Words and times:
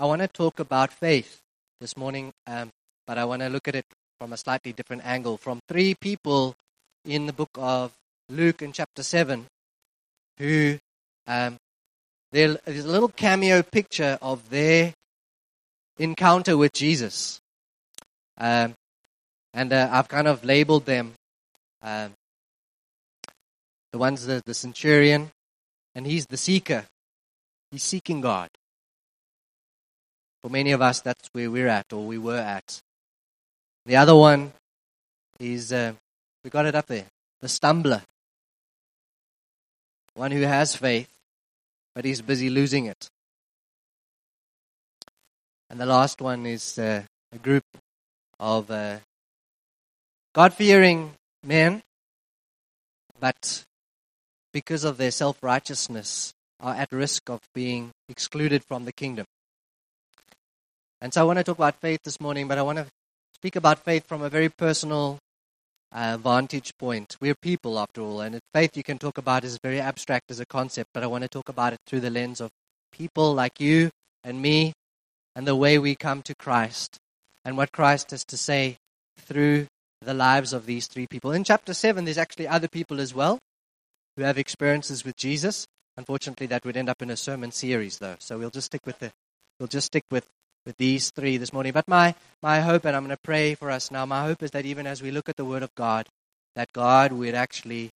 I 0.00 0.06
want 0.06 0.22
to 0.22 0.28
talk 0.28 0.60
about 0.60 0.94
faith 0.94 1.42
this 1.78 1.94
morning, 1.94 2.32
um, 2.46 2.70
but 3.06 3.18
I 3.18 3.26
want 3.26 3.42
to 3.42 3.50
look 3.50 3.68
at 3.68 3.74
it 3.74 3.84
from 4.18 4.32
a 4.32 4.36
slightly 4.38 4.72
different 4.72 5.04
angle. 5.04 5.36
From 5.36 5.60
three 5.68 5.94
people 5.94 6.54
in 7.04 7.26
the 7.26 7.34
book 7.34 7.50
of 7.56 7.92
Luke 8.30 8.62
in 8.62 8.72
chapter 8.72 9.02
7 9.02 9.44
who 10.38 10.78
um, 11.26 11.58
there's 12.32 12.56
a 12.66 12.88
little 12.88 13.10
cameo 13.10 13.62
picture 13.62 14.18
of 14.22 14.48
their 14.48 14.94
encounter 15.98 16.56
with 16.56 16.72
Jesus. 16.72 17.38
Um, 18.38 18.72
and 19.52 19.70
uh, 19.70 19.90
I've 19.92 20.08
kind 20.08 20.28
of 20.28 20.46
labeled 20.46 20.86
them. 20.86 21.12
Um, 21.82 22.12
the 23.92 23.98
one's 23.98 24.24
the, 24.24 24.40
the 24.46 24.54
centurion, 24.54 25.30
and 25.94 26.06
he's 26.06 26.24
the 26.24 26.38
seeker. 26.38 26.86
He's 27.70 27.82
seeking 27.82 28.22
God. 28.22 28.48
For 30.42 30.50
many 30.50 30.72
of 30.72 30.80
us, 30.80 31.00
that's 31.00 31.28
where 31.32 31.50
we're 31.50 31.68
at, 31.68 31.92
or 31.92 32.06
we 32.06 32.18
were 32.18 32.38
at. 32.38 32.80
The 33.86 33.96
other 33.96 34.16
one 34.16 34.52
is, 35.38 35.72
uh, 35.72 35.92
we 36.44 36.50
got 36.50 36.66
it 36.66 36.74
up 36.74 36.86
there, 36.86 37.06
the 37.40 37.48
stumbler. 37.48 38.02
One 40.14 40.32
who 40.32 40.42
has 40.42 40.74
faith, 40.74 41.10
but 41.94 42.04
he's 42.04 42.22
busy 42.22 42.50
losing 42.50 42.86
it. 42.86 43.08
And 45.68 45.80
the 45.80 45.86
last 45.86 46.20
one 46.20 46.46
is 46.46 46.78
uh, 46.78 47.02
a 47.32 47.38
group 47.38 47.64
of 48.38 48.70
uh, 48.70 48.98
God 50.34 50.54
fearing 50.54 51.12
men, 51.44 51.82
but 53.18 53.64
because 54.52 54.84
of 54.84 54.96
their 54.96 55.10
self 55.10 55.42
righteousness, 55.42 56.32
are 56.60 56.74
at 56.74 56.92
risk 56.92 57.30
of 57.30 57.40
being 57.54 57.90
excluded 58.08 58.62
from 58.64 58.84
the 58.84 58.92
kingdom. 58.92 59.24
And 61.00 61.14
so 61.14 61.22
I 61.22 61.24
want 61.24 61.38
to 61.38 61.44
talk 61.44 61.56
about 61.56 61.80
faith 61.80 62.00
this 62.04 62.20
morning, 62.20 62.46
but 62.46 62.58
I 62.58 62.62
want 62.62 62.78
to 62.78 62.86
speak 63.34 63.56
about 63.56 63.78
faith 63.78 64.06
from 64.06 64.22
a 64.22 64.28
very 64.28 64.50
personal 64.50 65.18
uh, 65.92 66.18
vantage 66.18 66.72
point. 66.78 67.16
We're 67.20 67.34
people, 67.34 67.78
after 67.78 68.02
all, 68.02 68.20
and 68.20 68.38
faith 68.54 68.76
you 68.76 68.82
can 68.82 68.98
talk 68.98 69.16
about 69.16 69.44
is 69.44 69.58
very 69.62 69.80
abstract 69.80 70.30
as 70.30 70.40
a 70.40 70.46
concept, 70.46 70.90
but 70.92 71.02
I 71.02 71.06
want 71.06 71.22
to 71.22 71.28
talk 71.28 71.48
about 71.48 71.72
it 71.72 71.80
through 71.86 72.00
the 72.00 72.10
lens 72.10 72.40
of 72.40 72.50
people 72.92 73.32
like 73.32 73.60
you 73.60 73.90
and 74.22 74.42
me 74.42 74.74
and 75.34 75.46
the 75.46 75.56
way 75.56 75.78
we 75.78 75.94
come 75.94 76.22
to 76.22 76.34
Christ 76.34 76.98
and 77.44 77.56
what 77.56 77.72
Christ 77.72 78.10
has 78.10 78.24
to 78.26 78.36
say 78.36 78.76
through 79.18 79.66
the 80.02 80.14
lives 80.14 80.52
of 80.52 80.66
these 80.66 80.86
three 80.86 81.06
people. 81.06 81.32
In 81.32 81.44
chapter 81.44 81.72
7, 81.72 82.04
there's 82.04 82.18
actually 82.18 82.48
other 82.48 82.68
people 82.68 83.00
as 83.00 83.14
well 83.14 83.38
who 84.16 84.22
have 84.22 84.38
experiences 84.38 85.04
with 85.04 85.16
Jesus. 85.16 85.66
Unfortunately, 85.96 86.46
that 86.48 86.64
would 86.64 86.76
end 86.76 86.88
up 86.88 87.00
in 87.00 87.10
a 87.10 87.16
sermon 87.16 87.52
series, 87.52 87.98
though. 87.98 88.16
So 88.18 88.38
we'll 88.38 88.50
just 88.50 88.66
stick 88.66 88.84
with 88.84 88.98
the, 88.98 89.12
we'll 89.58 89.66
just 89.66 89.86
stick 89.86 90.04
with 90.10 90.26
with 90.70 90.76
these 90.76 91.10
three 91.10 91.36
this 91.36 91.52
morning. 91.52 91.72
But 91.72 91.88
my, 91.88 92.14
my 92.44 92.60
hope, 92.60 92.84
and 92.84 92.94
I'm 92.94 93.02
going 93.02 93.16
to 93.16 93.22
pray 93.24 93.56
for 93.56 93.72
us 93.72 93.90
now, 93.90 94.06
my 94.06 94.22
hope 94.22 94.40
is 94.40 94.52
that 94.52 94.64
even 94.64 94.86
as 94.86 95.02
we 95.02 95.10
look 95.10 95.28
at 95.28 95.36
the 95.36 95.44
Word 95.44 95.64
of 95.64 95.74
God, 95.74 96.06
that 96.54 96.72
God 96.72 97.10
would 97.10 97.34
actually 97.34 97.90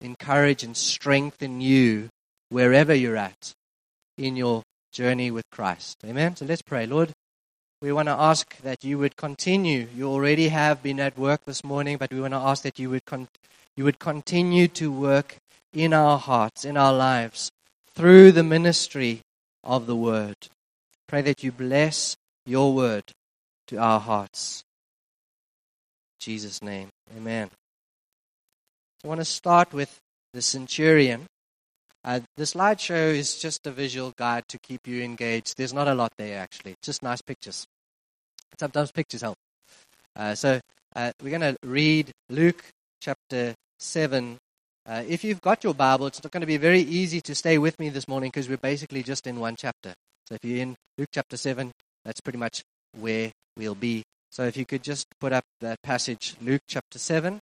encourage 0.00 0.62
and 0.64 0.74
strengthen 0.74 1.60
you 1.60 2.08
wherever 2.48 2.94
you're 2.94 3.18
at 3.18 3.52
in 4.16 4.36
your 4.36 4.62
journey 4.90 5.30
with 5.30 5.44
Christ. 5.50 5.98
Amen? 6.06 6.34
So 6.34 6.46
let's 6.46 6.62
pray. 6.62 6.86
Lord, 6.86 7.10
we 7.82 7.92
want 7.92 8.08
to 8.08 8.12
ask 8.12 8.56
that 8.62 8.82
you 8.82 8.96
would 8.96 9.16
continue. 9.16 9.86
You 9.94 10.08
already 10.08 10.48
have 10.48 10.82
been 10.82 10.98
at 10.98 11.18
work 11.18 11.44
this 11.44 11.62
morning, 11.62 11.98
but 11.98 12.10
we 12.10 12.22
want 12.22 12.32
to 12.32 12.38
ask 12.38 12.62
that 12.62 12.78
you 12.78 12.88
would, 12.88 13.04
con- 13.04 13.28
you 13.76 13.84
would 13.84 13.98
continue 13.98 14.66
to 14.68 14.90
work 14.90 15.36
in 15.74 15.92
our 15.92 16.16
hearts, 16.16 16.64
in 16.64 16.78
our 16.78 16.94
lives, 16.94 17.50
through 17.94 18.32
the 18.32 18.42
ministry 18.42 19.20
of 19.62 19.84
the 19.84 19.96
Word. 19.96 20.48
Pray 21.08 21.22
that 21.22 21.44
you 21.44 21.52
bless 21.52 22.16
your 22.44 22.74
word 22.74 23.04
to 23.68 23.76
our 23.78 24.00
hearts. 24.00 24.64
In 26.20 26.24
Jesus' 26.24 26.62
name, 26.62 26.88
amen. 27.16 27.50
I 29.04 29.08
want 29.08 29.20
to 29.20 29.24
start 29.24 29.72
with 29.72 29.98
the 30.32 30.42
centurion. 30.42 31.26
Uh, 32.04 32.20
the 32.36 32.44
slideshow 32.44 33.14
is 33.14 33.38
just 33.38 33.66
a 33.66 33.70
visual 33.70 34.12
guide 34.16 34.44
to 34.48 34.58
keep 34.58 34.86
you 34.86 35.02
engaged. 35.02 35.56
There's 35.56 35.72
not 35.72 35.88
a 35.88 35.94
lot 35.94 36.12
there, 36.18 36.38
actually, 36.38 36.74
just 36.82 37.02
nice 37.02 37.22
pictures. 37.22 37.66
Sometimes 38.58 38.90
pictures 38.90 39.22
help. 39.22 39.36
Uh, 40.14 40.34
so 40.34 40.60
uh, 40.94 41.12
we're 41.22 41.38
going 41.38 41.54
to 41.54 41.56
read 41.62 42.10
Luke 42.30 42.64
chapter 43.00 43.54
7. 43.78 44.38
Uh, 44.86 45.02
if 45.06 45.22
you've 45.24 45.40
got 45.40 45.62
your 45.62 45.74
Bible, 45.74 46.06
it's 46.06 46.22
not 46.22 46.32
going 46.32 46.40
to 46.40 46.46
be 46.46 46.56
very 46.56 46.80
easy 46.80 47.20
to 47.20 47.34
stay 47.34 47.58
with 47.58 47.78
me 47.78 47.90
this 47.90 48.08
morning 48.08 48.30
because 48.30 48.48
we're 48.48 48.56
basically 48.56 49.02
just 49.02 49.26
in 49.26 49.38
one 49.38 49.56
chapter. 49.56 49.94
So 50.28 50.34
if 50.34 50.44
you're 50.44 50.62
in 50.62 50.76
Luke 50.98 51.10
chapter 51.12 51.36
7, 51.36 51.70
that's 52.04 52.20
pretty 52.20 52.38
much 52.38 52.64
where 52.98 53.30
we'll 53.56 53.76
be. 53.76 54.02
So 54.30 54.42
if 54.44 54.56
you 54.56 54.66
could 54.66 54.82
just 54.82 55.06
put 55.20 55.32
up 55.32 55.44
that 55.60 55.80
passage, 55.82 56.34
Luke 56.40 56.62
chapter 56.66 56.98
7, 56.98 57.38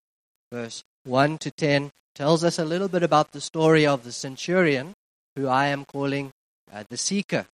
verse 0.52 0.84
1 1.06 1.38
to 1.40 1.52
10, 1.52 1.92
tells 2.14 2.44
us 2.44 2.60
a 2.60 2.66
little 2.66 2.90
bit 2.90 3.02
about 3.02 3.32
the 3.32 3.40
story 3.40 3.88
of 3.88 4.04
the 4.04 4.12
centurion, 4.12 4.94
who 5.38 5.48
I 5.48 5.68
am 5.68 5.86
calling 5.86 6.32
uh, 6.72 6.84
the 6.90 6.98
seeker 6.98 7.46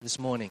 this 0.00 0.16
morning. 0.18 0.50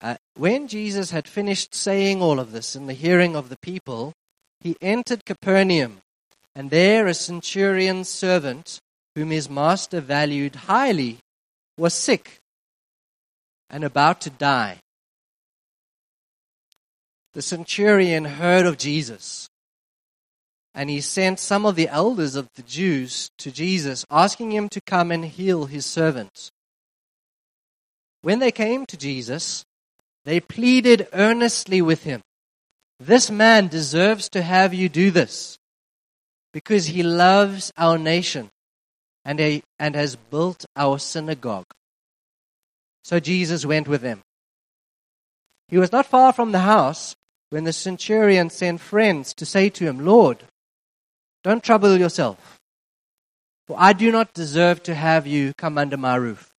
Uh, 0.00 0.16
when 0.36 0.68
Jesus 0.68 1.10
had 1.10 1.26
finished 1.26 1.74
saying 1.74 2.22
all 2.22 2.38
of 2.38 2.52
this 2.52 2.76
in 2.76 2.86
the 2.86 2.94
hearing 2.94 3.34
of 3.34 3.48
the 3.48 3.58
people, 3.58 4.12
he 4.60 4.76
entered 4.80 5.24
Capernaum, 5.24 6.02
and 6.54 6.70
there 6.70 7.08
a 7.08 7.14
centurion's 7.14 8.08
servant, 8.08 8.78
whom 9.16 9.30
his 9.30 9.50
master 9.50 10.00
valued 10.00 10.54
highly, 10.54 11.18
was 11.76 11.92
sick 11.92 12.38
and 13.70 13.84
about 13.84 14.20
to 14.22 14.30
die. 14.30 14.78
The 17.34 17.42
centurion 17.42 18.24
heard 18.24 18.66
of 18.66 18.78
Jesus 18.78 19.48
and 20.76 20.90
he 20.90 21.00
sent 21.00 21.40
some 21.40 21.64
of 21.64 21.74
the 21.74 21.88
elders 21.88 22.36
of 22.36 22.50
the 22.54 22.62
Jews 22.62 23.30
to 23.38 23.50
Jesus, 23.50 24.04
asking 24.10 24.52
him 24.52 24.68
to 24.68 24.80
come 24.82 25.10
and 25.10 25.24
heal 25.24 25.64
his 25.64 25.86
servant. 25.86 26.50
When 28.20 28.40
they 28.40 28.52
came 28.52 28.84
to 28.86 28.96
Jesus, 28.98 29.64
they 30.26 30.38
pleaded 30.38 31.08
earnestly 31.14 31.80
with 31.80 32.04
him 32.04 32.20
This 33.00 33.30
man 33.30 33.68
deserves 33.68 34.28
to 34.30 34.42
have 34.42 34.74
you 34.74 34.90
do 34.90 35.10
this 35.10 35.58
because 36.52 36.86
he 36.86 37.02
loves 37.02 37.72
our 37.78 37.96
nation 37.96 38.50
and, 39.24 39.40
a, 39.40 39.62
and 39.78 39.94
has 39.94 40.16
built 40.16 40.66
our 40.76 40.98
synagogue. 40.98 41.66
So 43.06 43.20
Jesus 43.20 43.64
went 43.64 43.86
with 43.86 44.00
them. 44.02 44.22
He 45.68 45.78
was 45.78 45.92
not 45.92 46.06
far 46.06 46.32
from 46.32 46.50
the 46.50 46.66
house 46.74 47.14
when 47.50 47.62
the 47.62 47.72
centurion 47.72 48.50
sent 48.50 48.80
friends 48.80 49.32
to 49.34 49.46
say 49.46 49.70
to 49.70 49.84
him, 49.84 50.04
Lord, 50.04 50.42
don't 51.44 51.62
trouble 51.62 51.96
yourself, 51.96 52.58
for 53.68 53.76
I 53.78 53.92
do 53.92 54.10
not 54.10 54.34
deserve 54.34 54.82
to 54.82 54.94
have 54.96 55.24
you 55.24 55.52
come 55.56 55.78
under 55.78 55.96
my 55.96 56.16
roof. 56.16 56.50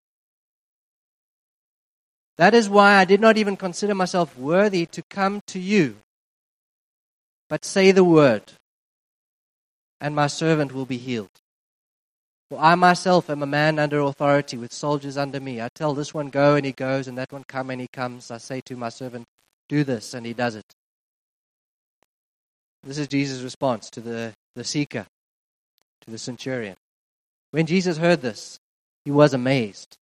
That 2.37 2.53
is 2.53 2.69
why 2.69 2.93
I 2.93 3.03
did 3.03 3.19
not 3.19 3.37
even 3.37 3.57
consider 3.57 3.93
myself 3.93 4.37
worthy 4.37 4.85
to 4.85 5.03
come 5.09 5.41
to 5.47 5.59
you. 5.59 5.97
But 7.49 7.65
say 7.65 7.91
the 7.91 8.05
word, 8.05 8.53
and 9.99 10.15
my 10.15 10.27
servant 10.27 10.73
will 10.73 10.85
be 10.85 10.97
healed. 10.97 11.41
For 12.49 12.59
I 12.59 12.75
myself 12.75 13.29
am 13.29 13.43
a 13.43 13.47
man 13.47 13.77
under 13.77 13.99
authority 13.99 14.57
with 14.57 14.71
soldiers 14.71 15.17
under 15.17 15.39
me. 15.39 15.61
I 15.61 15.69
tell 15.75 15.93
this 15.93 16.13
one 16.13 16.29
go 16.29 16.55
and 16.55 16.65
he 16.65 16.71
goes, 16.71 17.07
and 17.07 17.17
that 17.17 17.31
one 17.31 17.43
come 17.43 17.69
and 17.69 17.81
he 17.81 17.87
comes. 17.87 18.31
I 18.31 18.37
say 18.37 18.61
to 18.61 18.77
my 18.77 18.89
servant, 18.89 19.25
do 19.67 19.83
this, 19.83 20.13
and 20.13 20.25
he 20.25 20.33
does 20.33 20.55
it. 20.55 20.65
This 22.83 22.97
is 22.97 23.09
Jesus' 23.09 23.41
response 23.41 23.89
to 23.89 23.99
the, 23.99 24.33
the 24.55 24.63
seeker, 24.63 25.05
to 26.05 26.11
the 26.11 26.17
centurion. 26.17 26.77
When 27.51 27.65
Jesus 27.65 27.97
heard 27.97 28.21
this, 28.21 28.59
he 29.03 29.11
was 29.11 29.33
amazed. 29.33 29.97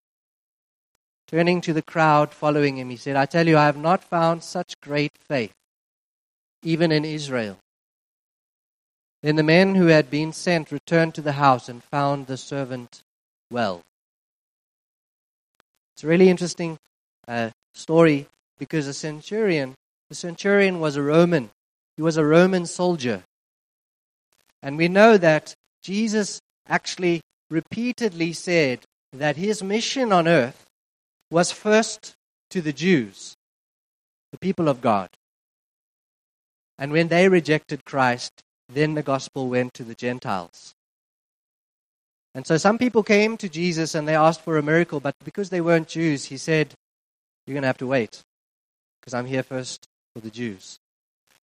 Turning 1.28 1.62
to 1.62 1.72
the 1.72 1.82
crowd 1.82 2.34
following 2.34 2.78
him, 2.78 2.90
he 2.90 2.98
said, 2.98 3.16
I 3.16 3.26
tell 3.26 3.48
you, 3.48 3.58
I 3.58 3.66
have 3.66 3.78
not 3.78 4.04
found 4.04 4.44
such 4.44 4.80
great 4.82 5.14
faith, 5.18 5.54
even 6.62 6.92
in 6.92 7.06
Israel. 7.06 7.58
Then 9.24 9.38
the 9.38 9.44
men 9.44 9.76
who 9.76 9.88
had 9.88 10.12
been 10.12 10.34
sent 10.34 10.70
returned 10.70 11.16
to 11.16 11.22
the 11.22 11.32
house 11.32 11.70
and 11.70 11.82
found 11.82 12.28
the 12.28 12.36
servant 12.36 13.04
well. 13.50 13.84
It's 15.96 16.04
a 16.04 16.08
really 16.08 16.30
interesting 16.30 16.78
uh, 17.26 17.52
story 17.74 18.28
because 18.60 18.86
the 18.86 18.94
centurion, 18.94 19.76
the 20.10 20.16
centurion 20.16 20.82
was 20.82 20.98
a 20.98 21.02
Roman. 21.02 21.52
He 21.96 22.02
was 22.02 22.18
a 22.18 22.26
Roman 22.26 22.66
soldier. 22.66 23.24
And 24.62 24.78
we 24.78 24.90
know 24.90 25.18
that 25.18 25.56
Jesus 25.82 26.42
actually 26.68 27.22
repeatedly 27.50 28.34
said 28.34 28.82
that 29.14 29.38
his 29.38 29.64
mission 29.64 30.12
on 30.12 30.28
earth 30.28 30.66
was 31.32 31.54
first 31.54 32.14
to 32.50 32.62
the 32.62 32.74
Jews, 32.74 33.36
the 34.34 34.38
people 34.38 34.68
of 34.68 34.82
God. 34.82 35.10
And 36.78 36.92
when 36.92 37.08
they 37.08 37.30
rejected 37.30 37.86
Christ, 37.86 38.44
then 38.70 38.94
the 38.94 39.04
gospel 39.04 39.50
went 39.50 39.74
to 39.76 39.84
the 39.84 39.96
Gentiles. 39.96 40.74
And 42.36 42.48
so 42.48 42.58
some 42.58 42.78
people 42.78 43.04
came 43.04 43.38
to 43.38 43.50
Jesus 43.50 43.94
and 43.94 44.08
they 44.08 44.16
asked 44.16 44.42
for 44.42 44.58
a 44.58 44.64
miracle, 44.64 45.00
but 45.00 45.16
because 45.24 45.50
they 45.50 45.62
weren't 45.62 45.88
Jews, 45.88 46.26
he 46.26 46.38
said, 46.38 46.74
You're 47.46 47.54
going 47.54 47.62
to 47.62 47.68
have 47.68 47.78
to 47.80 47.88
wait 47.88 48.24
because 49.00 49.14
I'm 49.14 49.26
here 49.26 49.44
first 49.44 49.86
for 50.16 50.22
the 50.22 50.32
Jews. 50.32 50.80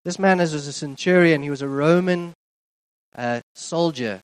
This 0.04 0.18
man 0.18 0.38
was 0.38 0.54
a 0.54 0.72
centurion. 0.72 1.42
He 1.42 1.50
was 1.50 1.62
a 1.62 1.68
Roman 1.68 2.32
uh, 3.14 3.40
soldier. 3.54 4.20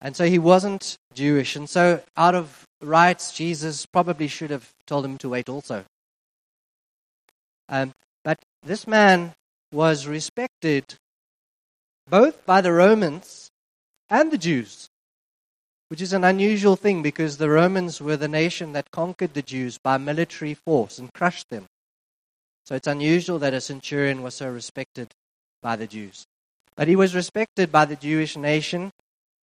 And 0.00 0.14
so 0.14 0.26
he 0.26 0.38
wasn't 0.38 0.96
Jewish. 1.14 1.56
And 1.56 1.68
so, 1.68 2.02
out 2.16 2.34
of 2.34 2.64
rights, 2.80 3.32
Jesus 3.32 3.86
probably 3.86 4.28
should 4.28 4.50
have 4.50 4.70
told 4.86 5.04
him 5.04 5.18
to 5.18 5.30
wait 5.30 5.48
also. 5.48 5.84
Um, 7.68 7.94
but 8.22 8.38
this 8.62 8.86
man 8.86 9.34
was 9.72 10.06
respected 10.06 10.94
both 12.06 12.44
by 12.44 12.60
the 12.60 12.72
Romans 12.72 13.50
and 14.08 14.30
the 14.30 14.38
Jews, 14.38 14.88
which 15.88 16.02
is 16.02 16.12
an 16.12 16.24
unusual 16.24 16.76
thing 16.76 17.02
because 17.02 17.36
the 17.36 17.50
Romans 17.50 18.00
were 18.00 18.16
the 18.16 18.28
nation 18.28 18.72
that 18.72 18.90
conquered 18.90 19.34
the 19.34 19.42
Jews 19.42 19.78
by 19.78 19.98
military 19.98 20.54
force 20.54 20.98
and 20.98 21.12
crushed 21.12 21.50
them. 21.50 21.66
So 22.64 22.74
it's 22.74 22.86
unusual 22.86 23.38
that 23.40 23.54
a 23.54 23.60
centurion 23.60 24.22
was 24.22 24.34
so 24.34 24.48
respected 24.48 25.12
by 25.62 25.76
the 25.76 25.86
Jews. 25.86 26.24
But 26.76 26.88
he 26.88 26.96
was 26.96 27.14
respected 27.14 27.70
by 27.70 27.84
the 27.84 27.96
Jewish 27.96 28.36
nation, 28.36 28.90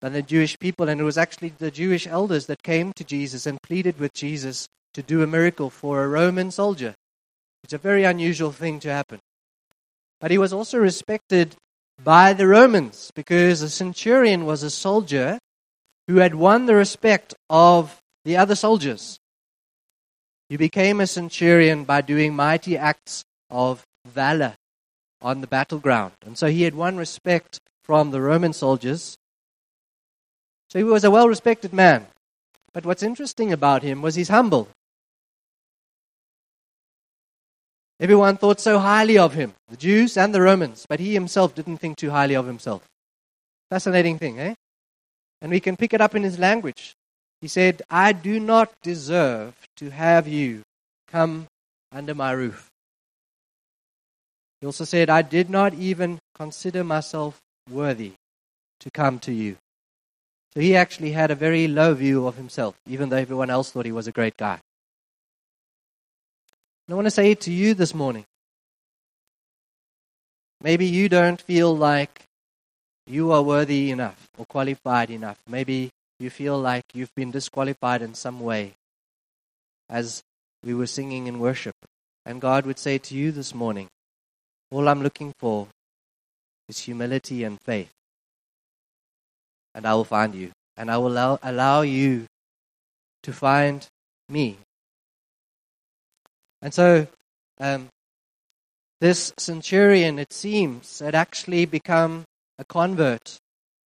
by 0.02 0.10
the 0.10 0.22
Jewish 0.22 0.58
people, 0.60 0.90
and 0.90 1.00
it 1.00 1.06
was 1.06 1.18
actually 1.18 1.50
the 1.50 1.72
Jewish 1.72 2.08
elders 2.08 2.48
that 2.48 2.64
came 2.64 2.94
to 2.94 3.04
Jesus 3.04 3.46
and 3.46 3.62
pleaded 3.62 4.00
with 4.00 4.14
Jesus 4.14 4.68
to 4.94 5.02
do 5.02 5.24
a 5.24 5.28
miracle 5.28 5.70
for 5.70 6.04
a 6.04 6.08
Roman 6.08 6.52
soldier. 6.52 6.96
It's 7.64 7.74
a 7.74 7.78
very 7.78 8.04
unusual 8.04 8.52
thing 8.52 8.80
to 8.82 8.92
happen. 8.92 9.20
But 10.20 10.32
he 10.32 10.38
was 10.38 10.52
also 10.52 10.78
respected 10.78 11.56
by 12.04 12.34
the 12.34 12.48
Romans 12.48 13.12
because 13.16 13.62
a 13.62 13.70
centurion 13.70 14.46
was 14.46 14.64
a 14.64 14.70
soldier 14.70 15.40
who 16.08 16.18
had 16.18 16.36
won 16.36 16.66
the 16.66 16.76
respect 16.76 17.34
of 17.50 18.02
the 18.26 18.38
other 18.38 18.56
soldiers. 18.56 19.20
He 20.50 20.58
became 20.58 21.00
a 21.00 21.08
centurion 21.08 21.86
by 21.86 22.02
doing 22.02 22.36
mighty 22.36 22.78
acts 22.78 23.24
of 23.50 23.84
valor 24.06 24.56
on 25.22 25.42
the 25.42 25.48
battleground. 25.48 26.14
And 26.26 26.38
so 26.38 26.48
he 26.48 26.64
had 26.64 26.76
won 26.76 26.98
respect 26.98 27.60
from 27.84 28.12
the 28.12 28.22
Roman 28.22 28.54
soldiers. 28.54 29.18
So 30.70 30.80
he 30.80 30.84
was 30.84 31.04
a 31.04 31.12
well 31.12 31.28
respected 31.28 31.74
man. 31.74 32.08
But 32.74 32.86
what's 32.86 33.04
interesting 33.04 33.52
about 33.52 33.84
him 33.84 34.02
was 34.02 34.16
he's 34.16 34.30
humble. 34.30 34.70
Everyone 38.02 38.36
thought 38.36 38.60
so 38.60 38.80
highly 38.80 39.20
of 39.20 39.36
him, 39.36 39.54
the 39.70 39.78
Jews 39.78 40.18
and 40.18 40.34
the 40.34 40.42
Romans, 40.42 40.88
but 40.90 41.00
he 41.00 41.14
himself 41.14 41.54
didn't 41.54 41.78
think 41.78 41.98
too 41.98 42.10
highly 42.10 42.34
of 42.34 42.48
himself. 42.48 42.84
Fascinating 43.70 44.18
thing, 44.18 44.40
eh? 44.40 44.56
And 45.40 45.52
we 45.52 45.60
can 45.60 45.78
pick 45.78 45.94
it 45.94 46.02
up 46.02 46.16
in 46.16 46.24
his 46.24 46.40
language. 46.40 46.96
He 47.42 47.48
said, 47.48 47.84
I 47.92 48.14
do 48.14 48.40
not 48.40 48.74
deserve 48.82 49.54
to 49.78 49.92
have 49.92 50.28
you 50.28 50.64
come 51.08 51.46
under 51.92 52.16
my 52.16 52.32
roof. 52.32 52.70
He 54.62 54.66
also 54.66 54.84
said, 54.84 55.12
I 55.12 55.22
did 55.22 55.52
not 55.52 55.76
even 55.76 56.18
consider 56.34 56.84
myself 56.84 57.38
worthy 57.70 58.14
to 58.80 58.90
come 58.90 59.20
to 59.20 59.32
you. 59.32 59.58
So 60.56 60.60
he 60.60 60.76
actually 60.76 61.12
had 61.12 61.30
a 61.30 61.36
very 61.36 61.68
low 61.68 61.94
view 61.94 62.26
of 62.26 62.36
himself, 62.36 62.76
even 62.88 63.10
though 63.10 63.18
everyone 63.18 63.52
else 63.52 63.70
thought 63.70 63.86
he 63.86 63.92
was 63.92 64.08
a 64.08 64.12
great 64.12 64.38
guy. 64.38 64.60
I 66.92 66.96
want 66.96 67.06
to 67.06 67.12
say 67.12 67.36
to 67.36 67.52
you 67.52 67.74
this 67.74 67.94
morning 67.94 68.26
maybe 70.62 70.86
you 70.86 71.08
don't 71.08 71.40
feel 71.40 71.76
like 71.76 72.24
you 73.08 73.32
are 73.32 73.42
worthy 73.42 73.92
enough 73.92 74.28
or 74.38 74.46
qualified 74.46 75.10
enough. 75.10 75.40
Maybe 75.48 75.90
you 76.20 76.30
feel 76.30 76.60
like 76.60 76.84
you've 76.94 77.16
been 77.16 77.32
disqualified 77.32 78.02
in 78.02 78.14
some 78.14 78.42
way, 78.42 78.74
as 79.90 80.22
we 80.64 80.74
were 80.74 80.86
singing 80.86 81.28
in 81.28 81.40
worship. 81.40 81.76
And 82.26 82.42
God 82.42 82.66
would 82.66 82.78
say 82.78 82.98
to 82.98 83.16
you 83.16 83.32
this 83.32 83.56
morning, 83.56 83.88
All 84.70 84.90
I'm 84.90 85.02
looking 85.02 85.34
for 85.40 85.68
is 86.68 86.80
humility 86.80 87.46
and 87.46 87.60
faith. 87.62 87.92
And 89.74 89.86
I 89.86 89.94
will 89.94 90.04
find 90.04 90.36
you. 90.36 90.52
And 90.76 90.92
I 90.92 90.98
will 90.98 91.14
allow, 91.14 91.40
allow 91.42 91.82
you 91.82 92.26
to 93.24 93.32
find 93.32 93.88
me 94.28 94.58
and 96.62 96.74
so, 96.74 97.08
um, 97.60 97.90
this 99.00 99.34
centurion, 99.38 100.20
it 100.20 100.32
seems, 100.32 101.00
had 101.00 101.16
actually 101.16 101.66
become 101.66 102.24
a 102.60 102.64
convert 102.64 103.40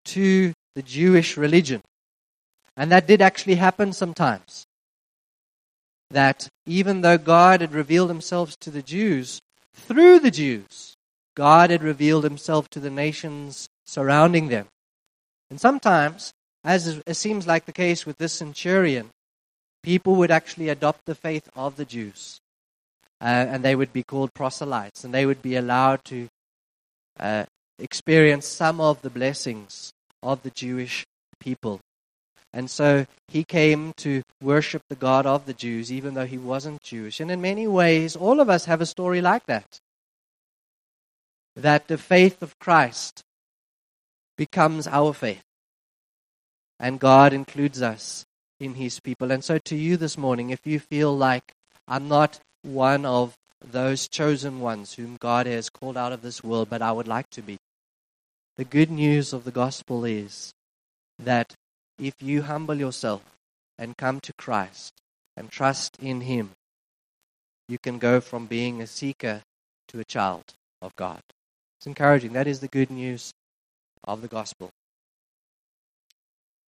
to 0.06 0.54
the 0.76 0.82
Jewish 0.82 1.38
religion. 1.38 1.82
And 2.76 2.92
that 2.92 3.08
did 3.08 3.22
actually 3.22 3.56
happen 3.56 3.94
sometimes. 3.94 4.66
That 6.12 6.50
even 6.66 7.00
though 7.00 7.18
God 7.18 7.62
had 7.62 7.74
revealed 7.74 8.10
himself 8.10 8.60
to 8.60 8.70
the 8.70 8.82
Jews, 8.82 9.40
through 9.74 10.20
the 10.20 10.32
Jews, 10.32 10.94
God 11.36 11.70
had 11.70 11.82
revealed 11.82 12.26
himself 12.26 12.70
to 12.72 12.82
the 12.82 12.90
nations 12.90 13.68
surrounding 13.86 14.50
them. 14.50 14.68
And 15.50 15.62
sometimes, 15.62 16.34
as 16.66 17.02
it 17.06 17.14
seems 17.16 17.48
like 17.48 17.66
the 17.66 17.72
case 17.72 18.06
with 18.06 18.18
this 18.18 18.34
centurion, 18.34 19.12
people 19.82 20.16
would 20.16 20.32
actually 20.32 20.68
adopt 20.68 21.06
the 21.06 21.16
faith 21.16 21.48
of 21.56 21.78
the 21.78 21.86
Jews 21.86 22.42
uh, 23.26 23.48
and 23.50 23.66
they 23.66 23.76
would 23.76 23.92
be 23.92 24.04
called 24.04 24.32
proselytes, 24.36 25.04
and 25.04 25.12
they 25.12 25.26
would 25.26 25.42
be 25.42 25.56
allowed 25.56 26.00
to 26.06 26.28
uh, 27.20 27.44
experience 27.80 28.46
some 28.46 28.80
of 28.80 29.02
the 29.02 29.10
blessings 29.10 29.92
of 30.22 30.44
the 30.44 30.52
Jewish 30.52 31.04
people. 31.40 31.80
And 32.54 32.70
so 32.70 33.08
he 33.28 33.44
came 33.44 33.94
to 33.98 34.22
worship 34.44 34.84
the 34.90 34.96
God 34.96 35.26
of 35.26 35.48
the 35.48 35.56
Jews, 35.56 35.92
even 35.92 36.14
though 36.14 36.28
he 36.28 36.38
wasn't 36.38 36.84
Jewish. 36.84 37.20
And 37.20 37.32
in 37.32 37.42
many 37.42 37.66
ways, 37.66 38.16
all 38.16 38.40
of 38.40 38.48
us 38.48 38.66
have 38.66 38.80
a 38.80 38.86
story 38.86 39.22
like 39.22 39.48
that. 39.48 39.80
That 41.56 41.88
the 41.88 41.98
faith 41.98 42.44
of 42.44 42.60
Christ 42.60 43.24
becomes 44.38 44.86
our 44.86 45.14
faith. 45.14 45.42
And 46.80 47.00
God 47.00 47.34
includes 47.34 47.82
us 47.82 48.24
in 48.60 48.76
his 48.76 49.00
people. 49.00 49.32
And 49.32 49.44
so 49.44 49.58
to 49.66 49.76
you 49.76 49.98
this 49.98 50.16
morning, 50.16 50.52
if 50.52 50.60
you 50.64 50.80
feel 50.80 51.18
like 51.18 51.54
I'm 51.88 52.08
not 52.08 52.40
one 52.66 53.06
of 53.06 53.38
those 53.64 54.08
chosen 54.08 54.60
ones 54.60 54.94
whom 54.94 55.18
God 55.18 55.46
has 55.46 55.70
called 55.70 55.98
out 55.98 56.12
of 56.12 56.22
this 56.22 56.44
world, 56.44 56.70
but 56.70 56.82
I 56.82 56.92
would 56.92 57.08
like 57.08 57.30
to 57.32 57.42
be. 57.42 57.58
The 58.58 58.66
good 58.66 58.90
news 58.90 59.34
of 59.34 59.44
the 59.44 59.52
gospel 59.52 60.06
is 60.06 60.54
that 61.20 61.54
if 62.00 62.22
you 62.22 62.42
humble 62.44 62.76
yourself 62.76 63.22
and 63.78 63.98
come 63.98 64.20
to 64.22 64.34
Christ 64.34 64.94
and 65.38 65.50
trust 65.50 65.98
in 66.02 66.22
Him, 66.22 66.52
you 67.68 67.78
can 67.78 68.00
go 68.00 68.22
from 68.22 68.46
being 68.46 68.82
a 68.82 68.88
seeker 68.88 69.42
to 69.90 70.00
a 70.00 70.06
child 70.06 70.44
of 70.82 70.96
God. 70.96 71.22
It's 71.78 71.88
encouraging. 71.88 72.34
That 72.34 72.48
is 72.48 72.60
the 72.60 72.68
good 72.68 72.90
news 72.90 73.32
of 74.04 74.22
the 74.22 74.28
gospel. 74.28 74.72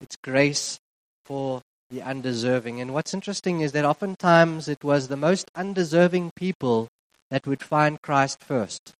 It's 0.02 0.16
grace 0.16 0.80
for 1.26 1.62
the 1.90 2.02
undeserving. 2.02 2.82
And 2.82 2.94
what's 2.94 3.14
interesting 3.14 3.62
is 3.62 3.72
that 3.72 3.86
oftentimes 3.86 4.68
it 4.68 4.84
was 4.84 5.08
the 5.08 5.18
most 5.18 5.50
undeserving 5.56 6.32
people 6.36 6.90
that 7.30 7.48
would 7.48 7.64
find 7.64 8.02
Christ 8.02 8.44
first. 8.44 8.94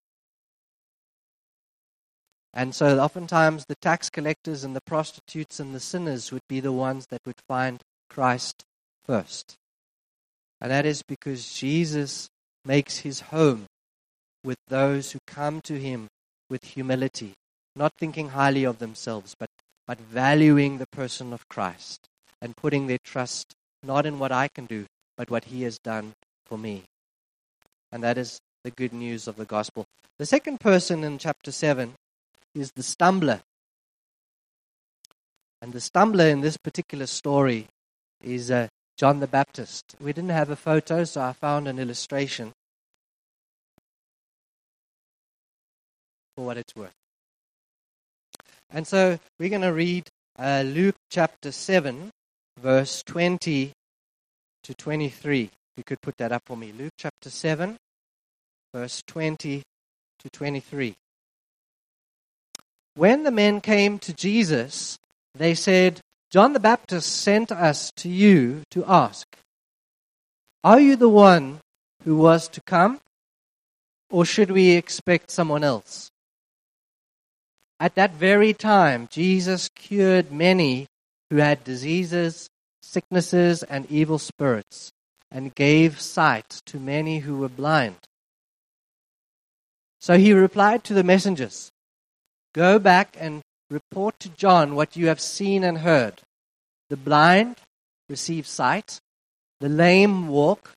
And 2.54 2.74
so 2.74 3.00
oftentimes 3.00 3.66
the 3.66 3.76
tax 3.76 4.10
collectors 4.10 4.64
and 4.64 4.76
the 4.76 4.82
prostitutes 4.82 5.60
and 5.60 5.76
the 5.76 5.80
sinners 5.80 6.32
would 6.32 6.48
be 6.48 6.60
the 6.60 6.72
ones 6.72 7.08
that 7.08 7.22
would 7.26 7.40
find 7.48 7.82
Christ 8.10 8.64
first. 9.06 9.56
And 10.60 10.72
that 10.72 10.86
is 10.86 11.04
because 11.04 11.54
Jesus 11.54 12.30
makes 12.66 13.00
his 13.00 13.20
home 13.20 13.66
with 14.44 14.58
those 14.70 15.12
who 15.12 15.20
come 15.28 15.62
to 15.62 15.80
him 15.80 16.08
with 16.50 16.64
humility, 16.64 17.34
not 17.76 17.94
thinking 17.98 18.30
highly 18.30 18.64
of 18.64 18.80
themselves, 18.80 19.36
but, 19.38 19.50
but 19.86 20.00
valuing 20.00 20.78
the 20.78 20.88
person 20.88 21.34
of 21.34 21.48
Christ 21.48 22.08
and 22.42 22.56
putting 22.56 22.88
their 22.88 23.00
trust 23.04 23.54
not 23.84 24.06
in 24.06 24.20
what 24.20 24.32
I 24.32 24.48
can 24.48 24.66
do, 24.66 24.86
but 25.16 25.30
what 25.32 25.46
He 25.46 25.64
has 25.64 25.80
done 25.80 26.14
for 26.46 26.58
me. 26.58 26.84
And 27.92 28.04
that 28.04 28.18
is 28.18 28.40
the 28.64 28.72
good 28.72 28.94
news 28.94 29.28
of 29.28 29.36
the 29.36 29.46
gospel. 29.46 29.86
The 30.20 30.26
second 30.26 30.60
person 30.60 31.04
in 31.04 31.18
chapter 31.18 31.52
7 31.52 31.94
is 32.56 32.72
the 32.72 32.84
stumbler. 32.84 33.42
And 35.62 35.74
the 35.74 35.80
stumbler 35.80 36.28
in 36.30 36.42
this 36.42 36.58
particular 36.58 37.06
story 37.06 37.68
is 38.24 38.52
uh, 38.52 38.68
John 38.98 39.20
the 39.20 39.28
Baptist. 39.28 39.96
We 40.00 40.14
didn't 40.14 40.32
have 40.32 40.50
a 40.50 40.56
photo, 40.56 41.04
so 41.04 41.22
I 41.22 41.34
found 41.34 41.68
an 41.68 41.80
illustration 41.80 42.54
for 46.36 46.46
what 46.46 46.58
it's 46.58 46.76
worth. 46.76 46.94
And 48.70 48.86
so 48.86 49.18
we're 49.40 49.50
going 49.50 49.62
to 49.62 49.74
read 49.74 50.08
uh, 50.38 50.64
Luke 50.66 50.96
chapter 51.10 51.52
7, 51.52 52.12
verse 52.58 53.04
20 53.04 53.72
to 54.64 54.74
23. 54.74 55.50
You 55.78 55.84
could 55.84 56.02
put 56.02 56.18
that 56.18 56.32
up 56.32 56.44
for 56.46 56.58
me. 56.58 56.72
Luke 56.72 56.94
chapter 56.98 57.30
7, 57.30 57.78
verse 58.74 59.02
20 59.08 59.62
to 60.20 60.30
23. 60.30 60.96
When 62.96 63.24
the 63.24 63.32
men 63.32 63.62
came 63.62 64.00
to 64.00 64.14
Jesus, 64.14 64.98
they 65.36 65.54
said, 65.54 66.02
John 66.32 66.54
the 66.54 66.60
Baptist 66.60 67.16
sent 67.16 67.52
us 67.52 67.92
to 67.98 68.10
you 68.10 68.64
to 68.72 68.84
ask, 68.86 69.28
Are 70.64 70.80
you 70.80 70.96
the 70.96 71.10
one 71.10 71.60
who 72.04 72.18
was 72.18 72.48
to 72.50 72.62
come? 72.66 73.00
Or 74.10 74.26
should 74.26 74.52
we 74.52 74.72
expect 74.72 75.30
someone 75.30 75.64
else? 75.64 76.10
At 77.80 77.96
that 77.96 78.14
very 78.14 78.54
time, 78.54 79.08
Jesus 79.12 79.70
cured 79.70 80.32
many 80.32 80.88
who 81.30 81.38
had 81.38 81.64
diseases, 81.64 82.50
sicknesses, 82.82 83.64
and 83.64 83.90
evil 83.92 84.18
spirits, 84.18 84.92
and 85.32 85.56
gave 85.56 86.00
sight 86.00 86.62
to 86.66 86.80
many 86.80 87.20
who 87.20 87.38
were 87.38 87.50
blind. 87.50 87.98
So 90.00 90.18
he 90.18 90.34
replied 90.34 90.84
to 90.86 90.94
the 90.94 91.04
messengers 91.04 91.72
Go 92.54 92.80
back 92.80 93.18
and 93.20 93.42
report 93.70 94.20
to 94.20 94.30
John 94.30 94.76
what 94.76 94.96
you 94.96 95.08
have 95.08 95.20
seen 95.20 95.64
and 95.64 95.80
heard. 95.80 96.22
The 96.90 96.98
blind 96.98 97.58
receive 98.10 98.48
sight, 98.48 99.00
the 99.60 99.70
lame 99.70 100.30
walk, 100.30 100.72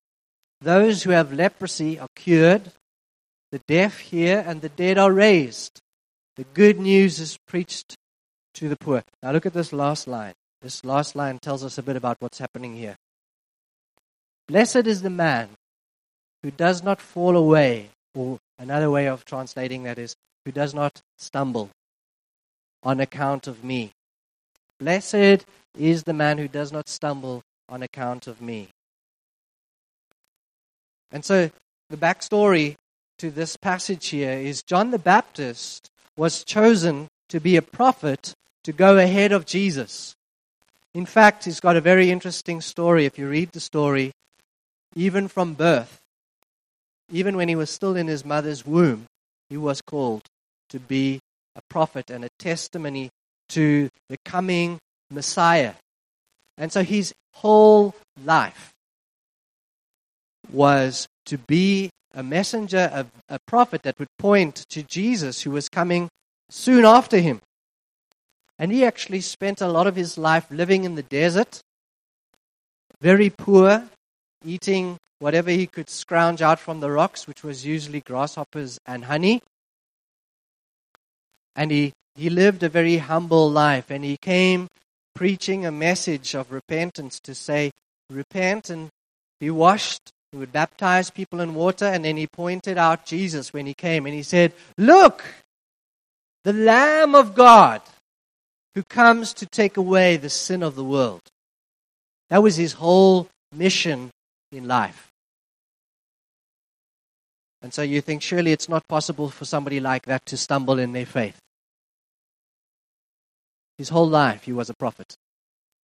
those 0.61 1.05
who 1.05 1.11
have 1.11 1.33
leprosy 1.33 1.99
are 1.99 2.09
cured, 2.17 2.73
the 3.53 3.61
deaf 3.67 3.99
hear, 3.99 4.45
and 4.47 4.61
the 4.61 4.69
dead 4.69 4.99
are 4.99 5.13
raised. 5.13 5.81
The 6.37 6.45
good 6.55 6.79
news 6.79 7.19
is 7.19 7.39
preached 7.47 7.97
to 8.55 8.69
the 8.69 8.77
poor. 8.77 9.03
Now 9.23 9.33
look 9.33 9.47
at 9.47 9.55
this 9.55 9.73
last 9.73 10.07
line. 10.07 10.35
This 10.63 10.85
last 10.85 11.17
line 11.17 11.39
tells 11.39 11.65
us 11.65 11.79
a 11.79 11.83
bit 11.83 11.97
about 11.97 12.19
what's 12.21 12.39
happening 12.39 12.77
here. 12.77 12.97
Blessed 14.47 14.87
is 14.87 15.03
the 15.03 15.11
man 15.11 15.49
who 16.43 16.51
does 16.51 16.83
not 16.83 17.01
fall 17.01 17.37
away, 17.37 17.91
or 18.15 18.39
another 18.59 18.91
way 18.91 19.09
of 19.09 19.25
translating 19.25 19.85
that 19.85 19.99
is, 19.99 20.17
who 20.45 20.53
does 20.53 20.75
not 20.75 21.01
stumble 21.19 21.71
on 22.83 23.01
account 23.01 23.47
of 23.47 23.65
me. 23.65 23.93
Blessed 24.79 25.45
is 25.79 26.03
the 26.05 26.13
man 26.13 26.39
who 26.39 26.49
does 26.49 26.73
not 26.73 26.89
stumble 26.89 27.43
on 27.69 27.83
account 27.83 28.27
of 28.27 28.41
me. 28.41 28.69
And 31.13 31.25
so 31.25 31.51
the 31.89 31.97
backstory 31.97 32.77
to 33.19 33.31
this 33.31 33.57
passage 33.57 34.09
here 34.09 34.33
is 34.33 34.63
John 34.63 34.91
the 34.91 34.99
Baptist 34.99 35.91
was 36.17 36.45
chosen 36.45 37.09
to 37.29 37.41
be 37.41 37.57
a 37.57 37.63
prophet 37.63 38.35
to 38.65 38.73
go 38.73 38.99
ahead 38.99 39.33
of 39.33 39.47
Jesus. 39.47 40.15
In 40.95 41.07
fact, 41.07 41.45
he's 41.45 41.61
got 41.61 41.77
a 41.77 41.81
very 41.81 42.11
interesting 42.11 42.61
story. 42.61 43.07
If 43.07 43.19
you 43.19 43.29
read 43.29 43.53
the 43.53 43.61
story, 43.61 44.13
even 44.97 45.29
from 45.29 45.55
birth, 45.55 46.01
even 47.13 47.37
when 47.37 47.49
he 47.49 47.57
was 47.57 47.71
still 47.71 47.97
in 47.97 48.09
his 48.09 48.25
mother's 48.25 48.67
womb, 48.67 49.07
he 49.49 49.57
was 49.57 49.81
called 49.83 50.23
to 50.71 50.81
be 50.81 51.21
a 51.57 51.61
prophet 51.69 52.11
and 52.11 52.25
a 52.25 52.29
testimony 52.39 53.11
to 53.51 53.89
the 54.09 54.17
coming 54.25 54.79
Messiah. 55.11 55.75
And 56.57 56.73
so 56.73 56.83
his 56.83 57.13
whole 57.35 57.95
life 58.25 58.73
was 60.53 61.07
to 61.27 61.39
be 61.39 61.91
a 62.15 62.23
messenger, 62.23 62.91
a, 62.93 63.07
a 63.29 63.39
prophet 63.47 63.83
that 63.83 63.99
would 63.99 64.09
point 64.19 64.65
to 64.71 64.83
Jesus 64.83 65.43
who 65.43 65.53
was 65.53 65.69
coming 65.69 66.09
soon 66.49 66.85
after 66.85 67.19
him. 67.19 67.41
And 68.61 68.71
he 68.71 68.85
actually 68.85 69.23
spent 69.23 69.63
a 69.63 69.69
lot 69.69 69.87
of 69.87 69.97
his 69.97 70.19
life 70.19 70.47
living 70.51 70.85
in 70.85 70.95
the 70.95 71.03
desert, 71.03 71.63
very 73.01 73.31
poor, 73.31 73.85
eating 74.45 74.99
whatever 75.19 75.51
he 75.51 75.67
could 75.67 75.89
scrounge 75.89 76.43
out 76.43 76.61
from 76.61 76.81
the 76.81 76.91
rocks, 76.91 77.27
which 77.27 77.43
was 77.43 77.65
usually 77.65 78.03
grasshoppers 78.03 78.79
and 78.85 79.07
honey. 79.07 79.41
And 81.57 81.71
he, 81.71 81.95
he 82.17 82.29
lived 82.29 82.63
a 82.63 82.69
very 82.69 82.99
humble 82.99 83.51
life, 83.51 83.91
and 83.91 84.05
he 84.05 84.19
came 84.19 84.69
preaching 85.15 85.65
a 85.65 85.73
message 85.73 86.35
of 86.35 86.53
repentance 86.53 87.19
to 87.21 87.35
say, 87.35 87.71
Repent 88.11 88.69
and 88.69 88.91
be 89.41 89.49
washed. 89.49 90.11
He 90.33 90.37
would 90.37 90.53
baptize 90.53 91.09
people 91.09 91.41
in 91.41 91.55
water, 91.55 91.87
and 91.87 92.05
then 92.05 92.19
he 92.19 92.27
pointed 92.27 92.77
out 92.77 93.07
Jesus 93.07 93.55
when 93.55 93.65
he 93.65 93.73
came, 93.73 94.05
and 94.05 94.15
he 94.15 94.23
said, 94.23 94.53
Look, 94.77 95.25
the 96.45 96.53
Lamb 96.53 97.15
of 97.15 97.35
God 97.35 97.81
who 98.75 98.83
comes 98.85 99.33
to 99.35 99.47
take 99.47 99.77
away 99.77 100.17
the 100.17 100.31
sin 100.31 100.63
of 100.63 100.75
the 100.75 100.85
world. 100.85 101.23
That 102.29 102.43
was 102.43 102.57
his 102.57 102.75
whole 102.75 103.29
mission 103.53 104.11
in 104.53 104.69
life. 104.69 105.09
And 107.63 107.75
so 107.75 107.83
you 107.83 108.01
think, 108.01 108.23
surely 108.23 108.53
it's 108.53 108.69
not 108.69 108.89
possible 108.89 109.29
for 109.29 109.45
somebody 109.45 109.81
like 109.81 110.07
that 110.07 110.25
to 110.27 110.37
stumble 110.37 110.79
in 110.79 110.93
their 110.93 111.07
faith. 111.07 111.39
His 113.77 113.91
whole 113.91 114.09
life 114.09 114.45
he 114.45 114.53
was 114.53 114.71
a 114.71 114.75
prophet. 114.75 115.17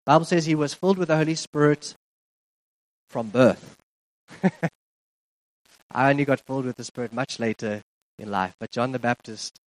The 0.04 0.12
Bible 0.12 0.24
says 0.24 0.46
he 0.46 0.54
was 0.54 0.74
filled 0.74 0.98
with 0.98 1.08
the 1.08 1.16
Holy 1.16 1.34
Spirit 1.34 1.94
from 3.10 3.28
birth. 3.28 3.76
I 5.90 6.10
only 6.10 6.24
got 6.24 6.40
filled 6.40 6.66
with 6.66 6.76
the 6.76 6.84
Spirit 6.84 7.12
much 7.12 7.38
later 7.40 7.82
in 8.18 8.30
life, 8.30 8.54
but 8.58 8.70
John 8.70 8.92
the 8.92 8.98
Baptist 8.98 9.58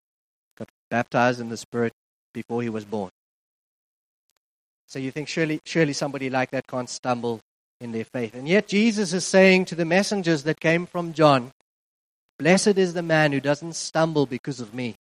got 0.58 0.70
baptized 0.90 1.40
in 1.40 1.50
the 1.50 1.58
Spirit 1.58 1.94
before 2.34 2.62
he 2.62 2.70
was 2.70 2.86
born. 2.86 3.10
So 4.88 5.00
you 5.00 5.12
think 5.12 5.28
surely, 5.28 5.60
surely 5.66 5.94
somebody 5.94 6.30
like 6.30 6.52
that 6.52 6.68
can't 6.68 6.90
stumble 6.90 7.42
in 7.80 7.92
their 7.92 8.06
faith. 8.06 8.34
And 8.34 8.48
yet 8.48 8.68
Jesus 8.68 9.14
is 9.14 9.26
saying 9.26 9.66
to 9.66 9.76
the 9.76 9.86
messengers 9.86 10.44
that 10.44 10.60
came 10.60 10.86
from 10.86 11.14
John, 11.14 11.52
Blessed 12.40 12.78
is 12.78 12.94
the 12.94 13.04
man 13.04 13.32
who 13.32 13.40
doesn't 13.40 13.76
stumble 13.76 14.26
because 14.26 14.60
of 14.60 14.74
me. 14.74 14.96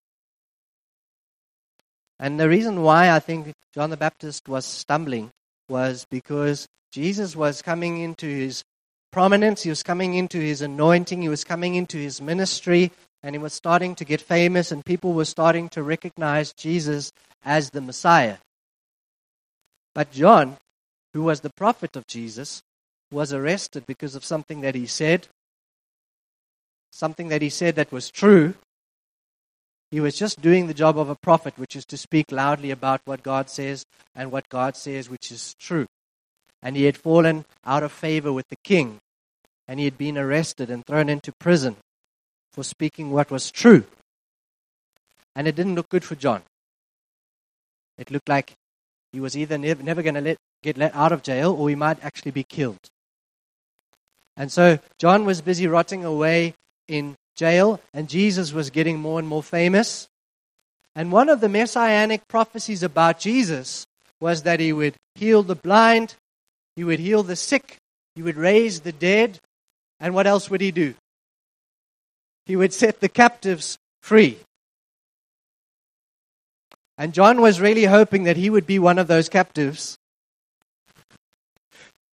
And 2.19 2.39
the 2.39 2.49
reason 2.49 2.83
why 2.83 3.11
I 3.11 3.21
think 3.21 3.53
John 3.73 3.91
the 3.91 3.97
Baptist 3.97 4.49
was 4.49 4.65
stumbling 4.65 5.31
was 5.69 6.05
because 6.11 6.67
Jesus 6.91 7.37
was 7.37 7.63
coming 7.63 7.99
into 7.99 8.27
his 8.27 8.65
prominence, 9.13 9.63
he 9.63 9.71
was 9.71 9.83
coming 9.83 10.15
into 10.15 10.39
his 10.39 10.63
anointing, 10.63 11.23
he 11.23 11.29
was 11.29 11.45
coming 11.45 11.77
into 11.77 11.97
his 11.97 12.21
ministry, 12.21 12.91
and 13.23 13.35
he 13.35 13.39
was 13.39 13.53
starting 13.53 13.95
to 13.97 14.05
get 14.05 14.21
famous, 14.21 14.71
and 14.71 14.85
people 14.85 15.13
were 15.13 15.25
starting 15.25 15.69
to 15.71 15.83
recognize 15.83 16.53
Jesus 16.53 17.13
as 17.45 17.71
the 17.71 17.81
Messiah. 17.81 18.37
But 19.95 20.13
John, 20.13 20.57
who 21.13 21.23
was 21.23 21.41
the 21.41 21.51
prophet 21.51 21.97
of 21.97 22.07
Jesus, 22.07 22.63
was 23.11 23.33
arrested 23.33 23.85
because 23.87 24.15
of 24.15 24.25
something 24.25 24.61
that 24.61 24.75
he 24.75 24.87
said, 24.87 25.27
something 26.93 27.29
that 27.29 27.43
he 27.43 27.51
said 27.51 27.75
that 27.77 27.91
was 27.91 28.11
true. 28.11 28.55
He 29.91 30.01
was 30.01 30.17
just 30.17 30.41
doing 30.41 30.67
the 30.67 30.75
job 30.75 30.99
of 30.99 31.09
a 31.09 31.17
prophet, 31.17 31.55
which 31.57 31.75
is 31.75 31.87
to 31.87 31.97
speak 31.97 32.31
loudly 32.31 32.71
about 32.71 33.01
what 33.05 33.23
God 33.23 33.49
says 33.49 33.85
and 34.15 34.31
what 34.31 34.49
God 34.49 34.77
says, 34.77 35.09
which 35.09 35.33
is 35.33 35.55
true. 35.59 35.87
And 36.63 36.77
he 36.77 36.85
had 36.85 36.97
fallen 36.97 37.47
out 37.65 37.83
of 37.83 37.91
favor 37.91 38.33
with 38.33 38.49
the 38.49 38.57
king, 38.63 39.01
and 39.67 39.81
he 39.81 39.87
had 39.87 39.97
been 39.97 40.19
arrested 40.19 40.71
and 40.71 40.85
thrown 40.85 41.09
into 41.09 41.33
prison 41.33 41.77
for 42.59 42.65
speaking 42.65 43.13
what 43.13 43.31
was 43.31 43.53
true. 43.53 43.85
And 45.37 45.47
it 45.47 45.55
didn't 45.55 45.77
look 45.77 45.89
good 45.89 46.03
for 46.03 46.17
John. 46.17 46.43
It 47.97 48.11
looked 48.11 48.29
like 48.29 48.55
he 49.13 49.21
was 49.21 49.37
either 49.37 49.57
never, 49.57 49.81
never 49.81 50.03
going 50.03 50.17
to 50.17 50.37
get 50.65 50.77
let 50.77 50.93
out 50.93 51.13
of 51.13 51.23
jail 51.23 51.53
or 51.53 51.69
he 51.69 51.77
might 51.77 52.03
actually 52.03 52.33
be 52.33 52.43
killed. 52.43 52.81
And 54.37 54.51
so 54.51 54.81
John 54.99 55.25
was 55.25 55.41
busy 55.41 55.69
rotting 55.69 56.05
away 56.05 56.55
in 56.89 57.15
jail, 57.37 57.81
and 57.95 58.09
Jesus 58.09 58.53
was 58.53 58.71
getting 58.71 58.99
more 58.99 59.21
and 59.21 59.29
more 59.29 59.45
famous. 59.45 60.09
And 60.97 61.13
one 61.13 61.29
of 61.29 61.41
the 61.41 61.49
messianic 61.49 62.27
prophecies 62.27 62.83
about 62.83 63.21
Jesus 63.21 63.87
was 64.21 64.43
that 64.43 64.59
he 64.59 64.73
would 64.73 64.97
heal 65.15 65.45
the 65.45 65.55
blind, 65.55 66.17
he 66.75 66.83
would 66.83 66.99
heal 66.99 67.23
the 67.23 67.37
sick, 67.37 67.77
he 68.17 68.23
would 68.23 68.37
raise 68.37 68.81
the 68.81 68.91
dead, 68.91 69.39
and 70.01 70.13
what 70.13 70.27
else 70.27 70.51
would 70.51 70.61
he 70.61 70.73
do? 70.73 70.97
He 72.49 72.57
would 72.57 72.73
set 72.73 73.01
the 73.01 73.11
captives 73.11 73.79
free. 74.03 74.39
And 76.97 77.13
John 77.13 77.43
was 77.43 77.61
really 77.61 77.85
hoping 77.85 78.25
that 78.25 78.39
he 78.39 78.49
would 78.49 78.67
be 78.67 78.79
one 78.79 78.99
of 78.99 79.07
those 79.07 79.29
captives 79.29 79.99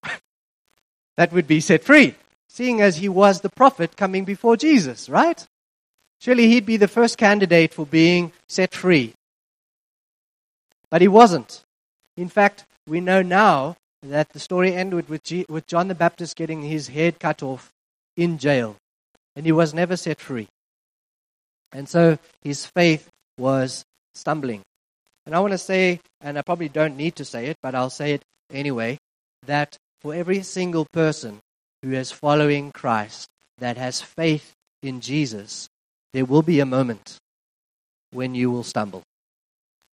that 1.17 1.31
would 1.31 1.47
be 1.47 1.61
set 1.61 1.83
free, 1.83 2.15
seeing 2.49 2.81
as 2.81 2.97
he 2.97 3.07
was 3.07 3.41
the 3.41 3.49
prophet 3.49 3.95
coming 3.95 4.25
before 4.25 4.57
Jesus, 4.57 5.09
right? 5.09 5.47
Surely 6.19 6.49
he'd 6.49 6.65
be 6.65 6.77
the 6.77 6.89
first 6.89 7.17
candidate 7.17 7.73
for 7.73 7.85
being 7.85 8.33
set 8.49 8.75
free. 8.75 9.13
But 10.91 11.01
he 11.01 11.07
wasn't. 11.07 11.63
In 12.17 12.27
fact, 12.27 12.65
we 12.87 12.99
know 12.99 13.21
now 13.21 13.77
that 14.03 14.33
the 14.33 14.39
story 14.39 14.73
ended 14.73 15.07
with, 15.07 15.23
G- 15.23 15.45
with 15.47 15.65
John 15.65 15.87
the 15.87 15.95
Baptist 15.95 16.35
getting 16.35 16.61
his 16.61 16.89
head 16.89 17.19
cut 17.19 17.41
off 17.41 17.71
in 18.17 18.37
jail, 18.37 18.75
and 19.35 19.45
he 19.45 19.51
was 19.51 19.73
never 19.73 19.97
set 19.97 20.19
free. 20.19 20.47
And 21.71 21.89
so 21.89 22.17
his 22.41 22.65
faith 22.65 23.09
was 23.37 23.83
stumbling. 24.13 24.61
And 25.25 25.35
I 25.35 25.39
want 25.39 25.51
to 25.51 25.57
say, 25.57 25.99
and 26.21 26.37
I 26.37 26.41
probably 26.41 26.69
don't 26.69 26.97
need 26.97 27.15
to 27.17 27.25
say 27.25 27.47
it, 27.47 27.57
but 27.61 27.75
I'll 27.75 27.89
say 27.89 28.13
it 28.13 28.23
anyway, 28.51 28.97
that 29.45 29.77
for 30.01 30.13
every 30.13 30.43
single 30.43 30.85
person 30.93 31.39
who 31.81 31.93
is 31.93 32.11
following 32.11 32.71
Christ, 32.71 33.27
that 33.57 33.77
has 33.77 34.01
faith 34.01 34.53
in 34.81 35.01
Jesus, 35.01 35.67
there 36.13 36.25
will 36.25 36.43
be 36.43 36.59
a 36.59 36.65
moment 36.65 37.17
when 38.11 38.35
you 38.35 38.51
will 38.51 38.63
stumble 38.63 39.03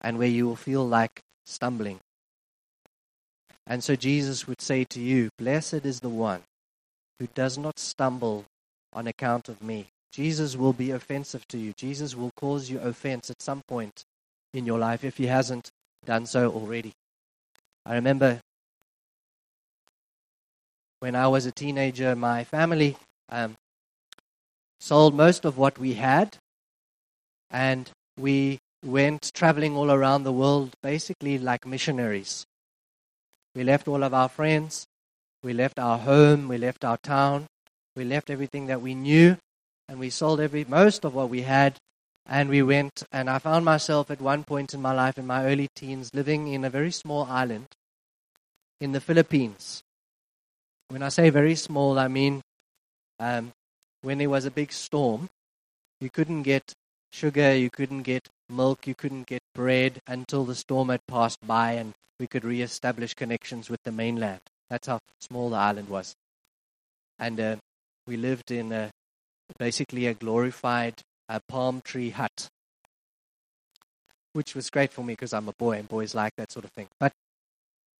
and 0.00 0.18
where 0.18 0.28
you 0.28 0.46
will 0.46 0.56
feel 0.56 0.86
like 0.86 1.20
stumbling. 1.44 1.98
And 3.66 3.82
so 3.82 3.96
Jesus 3.96 4.46
would 4.46 4.60
say 4.60 4.84
to 4.84 5.00
you, 5.00 5.30
Blessed 5.38 5.86
is 5.86 6.00
the 6.00 6.08
one 6.08 6.42
who 7.18 7.28
does 7.34 7.56
not 7.56 7.78
stumble 7.78 8.44
on 8.92 9.06
account 9.06 9.48
of 9.48 9.62
me. 9.62 9.86
Jesus 10.12 10.56
will 10.56 10.72
be 10.72 10.90
offensive 10.90 11.46
to 11.48 11.58
you. 11.58 11.72
Jesus 11.72 12.14
will 12.14 12.30
cause 12.36 12.68
you 12.68 12.78
offense 12.80 13.30
at 13.30 13.40
some 13.40 13.62
point 13.66 14.04
in 14.52 14.66
your 14.66 14.78
life 14.78 15.04
if 15.04 15.16
he 15.16 15.26
hasn't 15.26 15.70
done 16.04 16.26
so 16.26 16.50
already. 16.50 16.92
I 17.86 17.94
remember 17.94 18.40
when 21.00 21.16
I 21.16 21.26
was 21.28 21.46
a 21.46 21.52
teenager, 21.52 22.14
my 22.14 22.44
family 22.44 22.96
um, 23.28 23.54
sold 24.78 25.14
most 25.14 25.44
of 25.44 25.58
what 25.58 25.78
we 25.78 25.94
had, 25.94 26.36
and 27.50 27.90
we 28.18 28.58
went 28.84 29.32
traveling 29.34 29.76
all 29.76 29.90
around 29.90 30.24
the 30.24 30.32
world, 30.32 30.74
basically 30.82 31.38
like 31.38 31.66
missionaries. 31.66 32.44
We 33.54 33.64
left 33.64 33.88
all 33.88 34.02
of 34.02 34.14
our 34.14 34.28
friends, 34.28 34.86
we 35.42 35.54
left 35.54 35.78
our 35.78 35.98
home, 35.98 36.48
we 36.48 36.58
left 36.58 36.84
our 36.84 36.98
town, 36.98 37.46
we 37.96 38.04
left 38.04 38.30
everything 38.30 38.66
that 38.66 38.80
we 38.80 38.94
knew, 38.94 39.36
and 39.88 39.98
we 39.98 40.10
sold 40.10 40.40
every 40.40 40.64
most 40.64 41.04
of 41.04 41.14
what 41.14 41.28
we 41.28 41.42
had, 41.42 41.76
and 42.26 42.48
we 42.48 42.62
went. 42.62 43.02
And 43.12 43.28
I 43.28 43.38
found 43.38 43.64
myself 43.64 44.10
at 44.10 44.20
one 44.20 44.44
point 44.44 44.74
in 44.74 44.80
my 44.80 44.92
life, 44.92 45.18
in 45.18 45.26
my 45.26 45.44
early 45.44 45.68
teens, 45.74 46.10
living 46.14 46.48
in 46.48 46.64
a 46.64 46.70
very 46.70 46.90
small 46.90 47.24
island 47.24 47.68
in 48.80 48.92
the 48.92 49.00
Philippines. 49.00 49.82
When 50.88 51.02
I 51.02 51.08
say 51.08 51.30
very 51.30 51.54
small, 51.54 51.98
I 51.98 52.08
mean 52.08 52.42
um, 53.18 53.52
when 54.02 54.18
there 54.18 54.30
was 54.30 54.44
a 54.44 54.50
big 54.50 54.72
storm, 54.72 55.28
you 56.00 56.10
couldn't 56.10 56.42
get 56.42 56.74
sugar, 57.12 57.54
you 57.54 57.70
couldn't 57.70 58.02
get 58.02 58.28
milk, 58.48 58.86
you 58.86 58.94
couldn't 58.94 59.26
get 59.26 59.42
bread 59.54 60.00
until 60.06 60.44
the 60.44 60.54
storm 60.54 60.88
had 60.88 61.06
passed 61.06 61.38
by 61.46 61.72
and 61.72 61.94
we 62.18 62.26
could 62.26 62.44
re-establish 62.44 63.14
connections 63.14 63.70
with 63.70 63.80
the 63.84 63.92
mainland. 63.92 64.40
That's 64.68 64.88
how 64.88 64.98
small 65.20 65.50
the 65.50 65.56
island 65.56 65.88
was. 65.88 66.14
And 67.18 67.38
uh, 67.38 67.56
we 68.06 68.16
lived 68.16 68.50
in 68.50 68.72
a, 68.72 68.90
basically 69.58 70.06
a 70.06 70.14
glorified 70.14 70.94
palm 71.48 71.80
tree 71.82 72.10
hut, 72.10 72.48
which 74.34 74.54
was 74.54 74.70
great 74.70 74.92
for 74.92 75.02
me 75.02 75.14
because 75.14 75.32
I'm 75.32 75.48
a 75.48 75.54
boy 75.58 75.78
and 75.78 75.88
boys 75.88 76.14
like 76.14 76.32
that 76.36 76.52
sort 76.52 76.64
of 76.64 76.72
thing. 76.72 76.88
But 77.00 77.12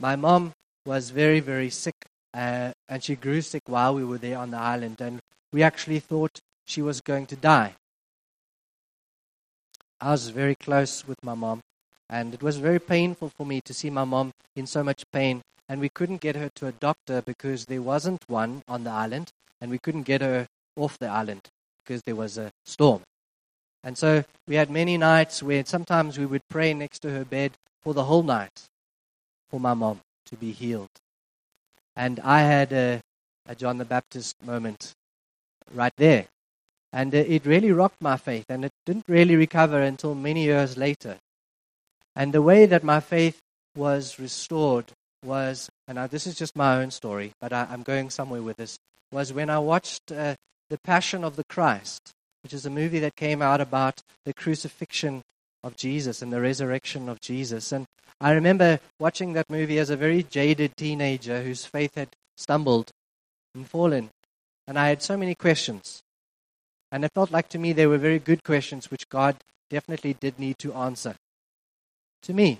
my 0.00 0.16
mom 0.16 0.52
was 0.84 1.10
very, 1.10 1.40
very 1.40 1.70
sick 1.70 1.94
uh, 2.34 2.72
and 2.88 3.02
she 3.02 3.14
grew 3.14 3.40
sick 3.40 3.62
while 3.66 3.94
we 3.94 4.04
were 4.04 4.18
there 4.18 4.38
on 4.38 4.50
the 4.50 4.58
island, 4.58 5.00
and 5.00 5.20
we 5.52 5.62
actually 5.62 6.00
thought 6.00 6.40
she 6.66 6.80
was 6.80 7.00
going 7.00 7.26
to 7.26 7.36
die. 7.36 7.74
I 10.00 10.10
was 10.10 10.30
very 10.30 10.54
close 10.54 11.06
with 11.06 11.18
my 11.22 11.34
mom, 11.34 11.60
and 12.08 12.34
it 12.34 12.42
was 12.42 12.56
very 12.56 12.80
painful 12.80 13.30
for 13.36 13.46
me 13.46 13.60
to 13.64 13.74
see 13.74 13.90
my 13.90 14.04
mom 14.04 14.32
in 14.56 14.66
so 14.66 14.82
much 14.82 15.04
pain. 15.12 15.42
And 15.72 15.80
we 15.80 15.88
couldn't 15.88 16.20
get 16.20 16.36
her 16.36 16.50
to 16.56 16.66
a 16.66 16.72
doctor 16.72 17.22
because 17.22 17.64
there 17.64 17.80
wasn't 17.80 18.22
one 18.28 18.62
on 18.68 18.84
the 18.84 18.90
island, 18.90 19.30
and 19.58 19.70
we 19.70 19.78
couldn't 19.78 20.02
get 20.02 20.20
her 20.20 20.46
off 20.76 20.98
the 20.98 21.06
island 21.06 21.48
because 21.82 22.02
there 22.02 22.14
was 22.14 22.36
a 22.36 22.50
storm. 22.66 23.00
And 23.82 23.96
so 23.96 24.22
we 24.46 24.56
had 24.56 24.68
many 24.68 24.98
nights 24.98 25.42
where 25.42 25.64
sometimes 25.64 26.18
we 26.18 26.26
would 26.26 26.46
pray 26.50 26.74
next 26.74 26.98
to 26.98 27.10
her 27.12 27.24
bed 27.24 27.52
for 27.80 27.94
the 27.94 28.04
whole 28.04 28.22
night 28.22 28.64
for 29.48 29.58
my 29.58 29.72
mom 29.72 30.00
to 30.26 30.36
be 30.36 30.52
healed. 30.52 30.90
And 31.96 32.20
I 32.20 32.42
had 32.42 32.70
a, 32.74 33.00
a 33.48 33.54
John 33.54 33.78
the 33.78 33.86
Baptist 33.86 34.36
moment 34.44 34.92
right 35.72 35.94
there. 35.96 36.26
And 36.92 37.14
uh, 37.14 37.24
it 37.26 37.46
really 37.46 37.72
rocked 37.72 38.02
my 38.02 38.18
faith, 38.18 38.44
and 38.50 38.66
it 38.66 38.72
didn't 38.84 39.08
really 39.08 39.36
recover 39.36 39.80
until 39.80 40.14
many 40.14 40.44
years 40.44 40.76
later. 40.76 41.16
And 42.14 42.34
the 42.34 42.42
way 42.42 42.66
that 42.66 42.84
my 42.84 43.00
faith 43.00 43.40
was 43.74 44.18
restored 44.18 44.92
was, 45.24 45.68
and 45.86 45.96
now 45.96 46.06
this 46.06 46.26
is 46.26 46.34
just 46.34 46.56
my 46.56 46.76
own 46.76 46.90
story, 46.90 47.32
but 47.40 47.52
I, 47.52 47.66
am 47.70 47.82
going 47.82 48.10
somewhere 48.10 48.42
with 48.42 48.56
this, 48.56 48.78
was 49.10 49.32
when 49.32 49.50
I 49.50 49.58
watched 49.58 50.10
uh, 50.10 50.34
The 50.70 50.78
Passion 50.78 51.24
of 51.24 51.36
the 51.36 51.44
Christ, 51.44 52.12
which 52.42 52.52
is 52.52 52.66
a 52.66 52.70
movie 52.70 52.98
that 53.00 53.16
came 53.16 53.42
out 53.42 53.60
about 53.60 54.02
the 54.24 54.34
crucifixion 54.34 55.22
of 55.62 55.76
Jesus 55.76 56.22
and 56.22 56.32
the 56.32 56.40
resurrection 56.40 57.08
of 57.08 57.20
Jesus. 57.20 57.72
And 57.72 57.86
I 58.20 58.32
remember 58.32 58.80
watching 58.98 59.32
that 59.32 59.50
movie 59.50 59.78
as 59.78 59.90
a 59.90 59.96
very 59.96 60.22
jaded 60.22 60.76
teenager 60.76 61.42
whose 61.42 61.64
faith 61.64 61.94
had 61.94 62.08
stumbled 62.36 62.90
and 63.54 63.68
fallen. 63.68 64.10
And 64.66 64.78
I 64.78 64.88
had 64.88 65.02
so 65.02 65.16
many 65.16 65.34
questions. 65.34 66.02
And 66.90 67.04
it 67.04 67.12
felt 67.14 67.30
like 67.30 67.48
to 67.50 67.58
me 67.58 67.72
they 67.72 67.86
were 67.86 67.98
very 67.98 68.18
good 68.18 68.44
questions 68.44 68.90
which 68.90 69.08
God 69.08 69.36
definitely 69.70 70.14
did 70.14 70.38
need 70.38 70.58
to 70.58 70.74
answer. 70.74 71.14
To 72.22 72.32
me. 72.32 72.58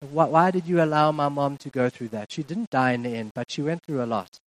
Why 0.00 0.50
did 0.50 0.66
you 0.66 0.82
allow 0.82 1.10
my 1.12 1.28
mom 1.28 1.56
to 1.58 1.70
go 1.70 1.88
through 1.88 2.08
that? 2.08 2.30
She 2.30 2.42
didn't 2.42 2.70
die 2.70 2.92
in 2.92 3.02
the 3.02 3.16
end, 3.16 3.32
but 3.34 3.50
she 3.50 3.62
went 3.62 3.82
through 3.82 4.02
a 4.02 4.06
lot. 4.06 4.38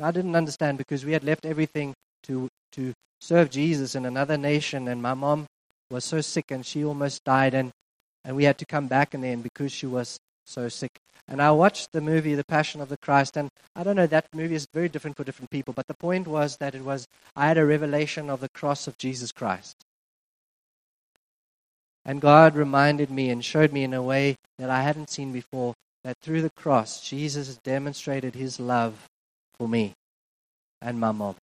I 0.00 0.10
didn't 0.10 0.34
understand 0.36 0.78
because 0.78 1.04
we 1.04 1.12
had 1.12 1.24
left 1.24 1.44
everything 1.44 1.94
to, 2.24 2.48
to 2.72 2.92
serve 3.20 3.50
Jesus 3.50 3.94
in 3.94 4.06
another 4.06 4.36
nation, 4.36 4.88
and 4.88 5.02
my 5.02 5.14
mom 5.14 5.46
was 5.90 6.04
so 6.04 6.20
sick 6.20 6.50
and 6.50 6.64
she 6.64 6.84
almost 6.84 7.22
died. 7.24 7.54
And 7.54 7.70
and 8.24 8.36
we 8.36 8.44
had 8.44 8.58
to 8.58 8.64
come 8.64 8.86
back 8.86 9.14
in 9.14 9.20
the 9.20 9.28
end 9.28 9.42
because 9.42 9.70
she 9.70 9.86
was 9.86 10.18
so 10.46 10.68
sick. 10.68 10.98
And 11.28 11.40
I 11.40 11.50
watched 11.50 11.92
the 11.92 12.00
movie 12.00 12.34
The 12.34 12.44
Passion 12.44 12.80
of 12.80 12.88
the 12.88 12.96
Christ, 12.96 13.36
and 13.36 13.48
I 13.76 13.82
don't 13.82 13.96
know, 13.96 14.06
that 14.06 14.34
movie 14.34 14.54
is 14.54 14.66
very 14.72 14.88
different 14.88 15.16
for 15.16 15.24
different 15.24 15.50
people, 15.50 15.74
but 15.74 15.86
the 15.86 15.94
point 15.94 16.26
was 16.26 16.58
that 16.58 16.74
it 16.74 16.84
was, 16.84 17.06
I 17.36 17.48
had 17.48 17.58
a 17.58 17.64
revelation 17.64 18.28
of 18.28 18.40
the 18.40 18.48
cross 18.50 18.86
of 18.86 18.98
Jesus 18.98 19.32
Christ. 19.32 19.76
And 22.04 22.20
God 22.20 22.54
reminded 22.54 23.10
me 23.10 23.30
and 23.30 23.44
showed 23.44 23.72
me 23.72 23.82
in 23.84 23.94
a 23.94 24.02
way 24.02 24.36
that 24.58 24.70
I 24.70 24.82
hadn't 24.82 25.10
seen 25.10 25.32
before 25.32 25.74
that 26.02 26.18
through 26.20 26.42
the 26.42 26.50
cross, 26.50 27.02
Jesus 27.02 27.56
demonstrated 27.64 28.34
his 28.34 28.60
love 28.60 29.06
for 29.58 29.68
me 29.68 29.94
and 30.82 31.00
my 31.00 31.12
mom. 31.12 31.36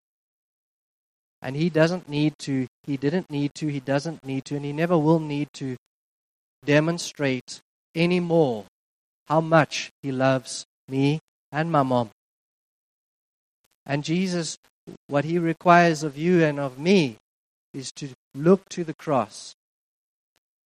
And 1.41 1.55
he 1.55 1.69
doesn't 1.69 2.07
need 2.07 2.35
to, 2.39 2.67
he 2.83 2.97
didn't 2.97 3.31
need 3.31 3.55
to, 3.55 3.67
he 3.67 3.79
doesn't 3.79 4.23
need 4.23 4.45
to, 4.45 4.55
and 4.55 4.63
he 4.63 4.71
never 4.71 4.97
will 4.97 5.19
need 5.19 5.47
to 5.53 5.75
demonstrate 6.65 7.61
anymore 7.95 8.65
how 9.27 9.41
much 9.41 9.91
He 10.01 10.11
loves 10.11 10.65
me 10.87 11.19
and 11.51 11.71
my 11.71 11.83
mom. 11.83 12.09
And 13.85 14.03
Jesus, 14.03 14.57
what 15.07 15.25
He 15.25 15.39
requires 15.39 16.03
of 16.03 16.17
you 16.17 16.43
and 16.43 16.59
of 16.59 16.77
me 16.77 17.17
is 17.73 17.91
to 17.93 18.09
look 18.35 18.67
to 18.69 18.83
the 18.83 18.93
cross 18.93 19.55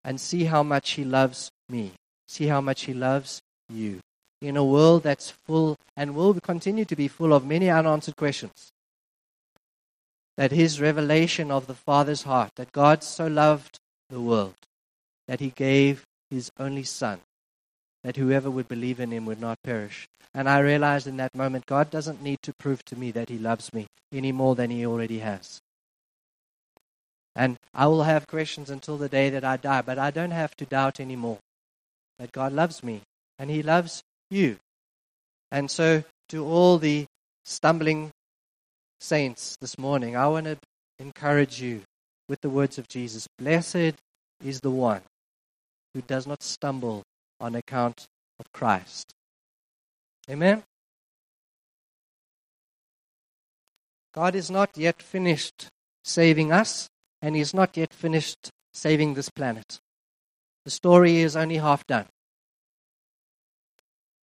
and 0.05 0.21
see 0.21 0.45
how 0.45 0.63
much 0.63 0.91
He 0.91 1.03
loves 1.03 1.51
me, 1.67 1.91
see 2.29 2.47
how 2.47 2.61
much 2.61 2.83
He 2.83 2.93
loves 2.93 3.41
you. 3.67 3.99
In 4.41 4.55
a 4.55 4.63
world 4.63 5.03
that's 5.03 5.31
full 5.31 5.75
and 5.97 6.15
will 6.15 6.33
continue 6.35 6.85
to 6.85 6.95
be 6.95 7.09
full 7.09 7.33
of 7.33 7.45
many 7.45 7.69
unanswered 7.69 8.15
questions. 8.15 8.71
That 10.37 10.51
His 10.51 10.79
revelation 10.79 11.51
of 11.51 11.67
the 11.67 11.73
Father's 11.73 12.23
heart, 12.23 12.51
that 12.55 12.71
God 12.71 13.03
so 13.03 13.27
loved 13.27 13.79
the 14.09 14.21
world 14.21 14.55
that 15.27 15.39
he 15.39 15.49
gave 15.49 16.05
his 16.29 16.51
only 16.59 16.83
son, 16.83 17.19
that 18.03 18.17
whoever 18.17 18.49
would 18.49 18.67
believe 18.67 18.99
in 18.99 19.11
him 19.11 19.25
would 19.25 19.41
not 19.41 19.61
perish. 19.63 20.07
And 20.33 20.49
I 20.49 20.59
realized 20.59 21.07
in 21.07 21.17
that 21.17 21.33
moment, 21.35 21.65
God 21.65 21.89
doesn't 21.89 22.21
need 22.21 22.39
to 22.43 22.53
prove 22.53 22.83
to 22.85 22.95
me 22.95 23.11
that 23.11 23.29
he 23.29 23.37
loves 23.37 23.73
me 23.73 23.87
any 24.11 24.31
more 24.31 24.55
than 24.55 24.69
he 24.69 24.85
already 24.85 25.19
has. 25.19 25.61
And 27.35 27.57
I 27.73 27.87
will 27.87 28.03
have 28.03 28.27
questions 28.27 28.69
until 28.69 28.97
the 28.97 29.09
day 29.09 29.29
that 29.29 29.43
I 29.43 29.57
die, 29.57 29.81
but 29.81 29.99
I 29.99 30.11
don't 30.11 30.31
have 30.31 30.55
to 30.57 30.65
doubt 30.65 30.99
anymore 30.99 31.39
that 32.17 32.31
God 32.31 32.53
loves 32.53 32.83
me 32.83 33.01
and 33.37 33.49
he 33.49 33.61
loves 33.61 34.01
you. 34.29 34.57
And 35.51 35.69
so, 35.69 36.03
to 36.29 36.45
all 36.45 36.77
the 36.77 37.05
stumbling 37.43 38.11
saints 38.99 39.57
this 39.59 39.77
morning, 39.77 40.15
I 40.15 40.27
want 40.27 40.45
to 40.45 40.57
encourage 40.99 41.61
you 41.61 41.81
with 42.29 42.41
the 42.41 42.49
words 42.49 42.77
of 42.77 42.87
Jesus 42.87 43.27
Blessed 43.37 43.93
is 44.43 44.61
the 44.61 44.71
one 44.71 45.01
who 45.93 46.01
does 46.01 46.25
not 46.25 46.41
stumble 46.41 47.03
on 47.39 47.55
account 47.55 48.05
of 48.39 48.51
Christ. 48.51 49.11
Amen? 50.29 50.63
God 54.13 54.35
is 54.35 54.49
not 54.49 54.77
yet 54.77 55.01
finished 55.01 55.67
saving 56.03 56.51
us, 56.51 56.87
and 57.25 57.33
He 57.35 57.41
is 57.41 57.55
not 57.55 57.75
yet 57.75 57.91
finished 57.91 58.51
saving 58.71 59.15
this 59.15 59.29
planet. 59.29 59.79
The 60.63 60.69
story 60.69 61.21
is 61.21 61.35
only 61.35 61.57
half 61.57 61.87
done. 61.87 62.05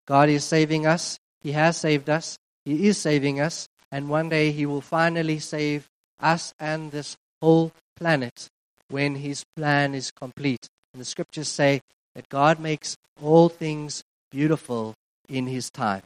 God 0.06 0.28
is 0.28 0.44
saving 0.44 0.86
us, 0.86 1.18
He 1.40 1.50
has 1.50 1.76
saved 1.76 2.08
us, 2.08 2.38
He 2.64 2.86
is 2.86 2.96
saving 2.96 3.40
us, 3.40 3.66
and 3.90 4.08
one 4.08 4.28
day 4.28 4.52
He 4.52 4.66
will 4.66 4.80
finally 4.80 5.40
save 5.40 5.88
us 6.20 6.54
and 6.60 6.92
this 6.92 7.16
whole 7.40 7.72
planet 7.96 8.46
when 8.88 9.16
His 9.16 9.42
plan 9.56 9.96
is 9.96 10.12
complete. 10.12 10.68
And 10.94 11.00
the 11.00 11.04
scriptures 11.04 11.48
say 11.48 11.80
that 12.14 12.28
God 12.28 12.60
makes 12.60 12.96
all 13.20 13.48
things 13.48 14.04
beautiful 14.30 14.94
in 15.28 15.48
His 15.48 15.70
time. 15.70 16.02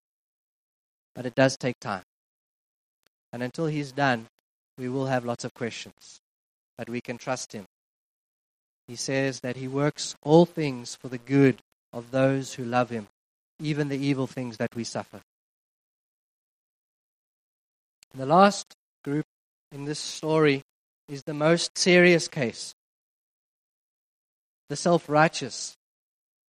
But 1.15 1.27
it 1.27 1.35
does 1.35 1.59
take 1.59 1.79
time. 1.79 2.05
And 3.35 3.43
until 3.43 3.67
He's 3.67 3.93
done, 3.93 4.29
we 4.79 4.89
will 4.89 5.09
have 5.09 5.27
lots 5.27 5.45
of 5.45 5.53
questions. 5.53 6.23
But 6.79 6.89
we 6.91 7.01
can 7.01 7.19
trust 7.19 7.53
Him. 7.53 7.65
He 8.89 8.97
says 8.97 9.41
that 9.41 9.57
He 9.57 9.69
works 9.69 10.15
all 10.23 10.47
things 10.47 10.95
for 10.95 11.09
the 11.09 11.19
good 11.19 11.61
of 11.93 12.11
those 12.11 12.55
who 12.55 12.65
love 12.65 12.91
Him, 12.91 13.09
even 13.61 13.89
the 13.89 13.99
evil 13.99 14.27
things 14.27 14.59
that 14.59 14.75
we 14.75 14.85
suffer. 14.85 15.21
And 18.13 18.21
the 18.21 18.27
last 18.27 18.73
group 19.05 19.27
in 19.73 19.85
this 19.85 19.99
story 19.99 20.63
is 21.09 21.23
the 21.23 21.35
most 21.35 21.77
serious 21.77 22.29
case 22.29 22.75
the 24.69 24.77
self 24.77 25.09
righteous. 25.09 25.75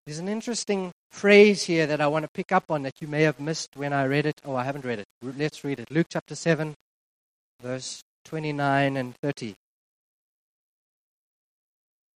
There's 0.05 0.19
an 0.19 0.29
interesting 0.29 0.91
phrase 1.11 1.63
here 1.63 1.85
that 1.87 2.01
I 2.01 2.07
want 2.07 2.23
to 2.23 2.29
pick 2.33 2.51
up 2.51 2.71
on 2.71 2.83
that 2.83 3.01
you 3.01 3.07
may 3.07 3.23
have 3.23 3.39
missed 3.39 3.75
when 3.75 3.93
I 3.93 4.05
read 4.05 4.25
it. 4.25 4.39
Oh, 4.45 4.55
I 4.55 4.63
haven't 4.63 4.85
read 4.85 4.99
it. 4.99 5.05
Let's 5.21 5.63
read 5.63 5.79
it. 5.79 5.91
Luke 5.91 6.07
chapter 6.09 6.33
7, 6.33 6.73
verse 7.61 8.01
29 8.25 8.97
and 8.97 9.13
30. 9.21 9.55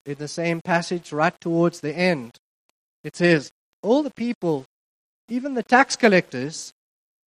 In 0.06 0.16
the 0.16 0.28
same 0.28 0.62
passage, 0.62 1.12
right 1.12 1.40
towards 1.40 1.80
the 1.80 1.96
end, 1.96 2.38
it 3.04 3.16
says, 3.16 3.52
All 3.84 4.04
the 4.04 4.12
people, 4.12 4.66
even 5.30 5.54
the 5.54 5.64
tax 5.64 5.96
collectors, 5.96 6.74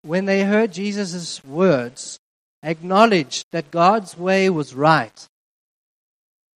when 0.01 0.25
they 0.25 0.43
heard 0.43 0.73
Jesus' 0.73 1.43
words, 1.43 2.19
acknowledged 2.61 3.45
that 3.51 3.71
God's 3.71 4.17
way 4.17 4.49
was 4.49 4.75
right 4.75 5.27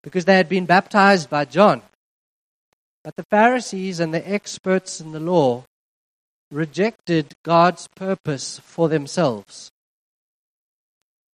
because 0.03 0.25
they 0.25 0.35
had 0.35 0.49
been 0.49 0.65
baptized 0.65 1.29
by 1.29 1.45
John. 1.45 1.81
But 3.03 3.15
the 3.15 3.25
Pharisees 3.29 3.99
and 3.99 4.13
the 4.13 4.29
experts 4.29 4.99
in 4.99 5.11
the 5.11 5.19
law 5.19 5.63
rejected 6.51 7.33
God's 7.43 7.87
purpose 7.95 8.59
for 8.59 8.89
themselves 8.89 9.71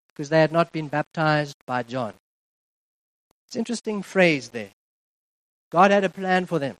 because 0.10 0.30
they 0.30 0.40
had 0.40 0.52
not 0.52 0.72
been 0.72 0.88
baptized 0.88 1.56
by 1.66 1.84
John. 1.84 2.14
It's 3.48 3.56
an 3.56 3.60
interesting 3.60 4.02
phrase 4.02 4.50
there. 4.50 4.72
God 5.72 5.92
had 5.92 6.04
a 6.04 6.10
plan 6.10 6.46
for 6.46 6.60
them. 6.60 6.76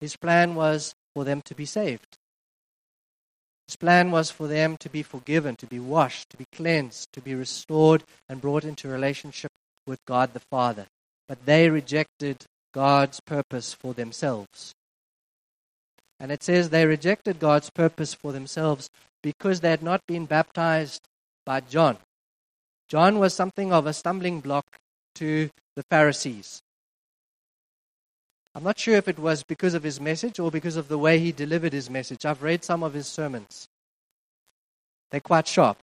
His 0.00 0.16
plan 0.16 0.54
was 0.54 0.94
for 1.14 1.24
them 1.24 1.40
to 1.42 1.54
be 1.54 1.64
saved. 1.64 2.18
His 3.66 3.76
plan 3.76 4.10
was 4.10 4.30
for 4.30 4.46
them 4.46 4.76
to 4.78 4.90
be 4.90 5.02
forgiven, 5.02 5.56
to 5.56 5.66
be 5.66 5.78
washed, 5.78 6.30
to 6.30 6.36
be 6.36 6.44
cleansed, 6.52 7.12
to 7.12 7.20
be 7.20 7.34
restored 7.34 8.04
and 8.28 8.40
brought 8.40 8.64
into 8.64 8.88
relationship 8.88 9.50
with 9.86 10.04
God 10.04 10.34
the 10.34 10.40
Father. 10.40 10.86
But 11.28 11.46
they 11.46 11.70
rejected 11.70 12.44
God's 12.74 13.20
purpose 13.20 13.72
for 13.72 13.94
themselves. 13.94 14.74
And 16.20 16.30
it 16.30 16.42
says 16.42 16.68
they 16.68 16.86
rejected 16.86 17.38
God's 17.38 17.70
purpose 17.70 18.12
for 18.12 18.32
themselves 18.32 18.90
because 19.22 19.60
they 19.60 19.70
had 19.70 19.82
not 19.82 20.00
been 20.06 20.26
baptized 20.26 21.02
by 21.46 21.60
John. 21.60 21.96
John 22.88 23.18
was 23.18 23.32
something 23.32 23.72
of 23.72 23.86
a 23.86 23.92
stumbling 23.92 24.40
block 24.40 24.66
to 25.16 25.48
the 25.76 25.82
Pharisees. 25.90 26.60
I'm 28.54 28.62
not 28.62 28.78
sure 28.78 28.94
if 28.94 29.08
it 29.08 29.18
was 29.18 29.42
because 29.42 29.74
of 29.74 29.82
his 29.82 30.00
message 30.00 30.38
or 30.38 30.50
because 30.50 30.76
of 30.76 30.88
the 30.88 30.98
way 30.98 31.18
he 31.18 31.32
delivered 31.32 31.72
his 31.72 31.90
message. 31.90 32.24
I've 32.24 32.42
read 32.42 32.62
some 32.62 32.82
of 32.82 32.94
his 32.94 33.06
sermons, 33.06 33.68
they're 35.10 35.20
quite 35.20 35.48
sharp. 35.48 35.78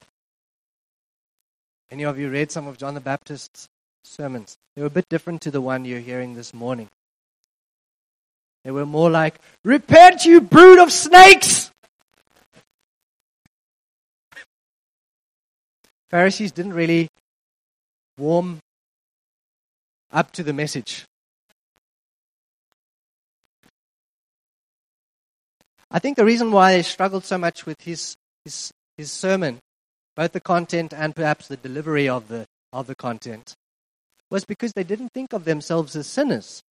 Any 1.89 2.05
of 2.05 2.17
you 2.17 2.29
read 2.29 2.51
some 2.51 2.67
of 2.67 2.77
John 2.77 2.93
the 2.93 3.01
Baptist's 3.01 3.67
sermons? 4.05 4.57
They 4.75 4.81
were 4.81 4.87
a 4.87 4.91
bit 4.91 5.09
different 5.09 5.41
to 5.41 5.51
the 5.51 5.59
one 5.59 5.83
you're 5.83 5.99
hearing 5.99 6.35
this 6.35 6.53
morning. 6.53 6.87
They 8.63 8.71
were 8.71 8.85
more 8.85 9.09
like, 9.09 9.35
Repent, 9.65 10.23
you 10.23 10.39
brood 10.39 10.79
of 10.79 10.91
snakes! 10.91 11.71
Pharisees 16.09 16.51
didn't 16.51 16.73
really 16.73 17.09
warm 18.17 18.59
up 20.11 20.31
to 20.33 20.43
the 20.43 20.53
message. 20.53 21.05
I 25.93 25.99
think 25.99 26.15
the 26.15 26.25
reason 26.25 26.51
why 26.51 26.73
they 26.73 26.83
struggled 26.83 27.25
so 27.25 27.37
much 27.37 27.65
with 27.65 27.81
his, 27.81 28.15
his, 28.45 28.71
his 28.97 29.11
sermon, 29.11 29.59
both 30.15 30.31
the 30.31 30.39
content 30.39 30.93
and 30.93 31.13
perhaps 31.13 31.47
the 31.47 31.57
delivery 31.57 32.07
of 32.07 32.29
the, 32.29 32.45
of 32.71 32.87
the 32.87 32.95
content, 32.95 33.55
was 34.29 34.45
because 34.45 34.71
they 34.71 34.85
didn't 34.85 35.11
think 35.13 35.33
of 35.33 35.43
themselves 35.43 35.95
as 35.97 36.07
sinners. 36.07 36.61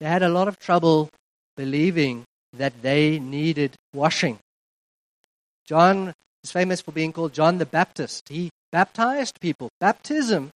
They 0.00 0.06
had 0.06 0.24
a 0.24 0.28
lot 0.28 0.48
of 0.48 0.58
trouble 0.58 1.10
believing 1.56 2.24
that 2.52 2.82
they 2.82 3.20
needed 3.20 3.76
washing. 3.94 4.38
John 5.64 6.12
is 6.42 6.50
famous 6.50 6.80
for 6.80 6.90
being 6.90 7.12
called 7.12 7.32
John 7.32 7.58
the 7.58 7.66
Baptist. 7.66 8.28
He 8.28 8.50
baptized 8.72 9.40
people. 9.40 9.68
Baptism 9.78 10.50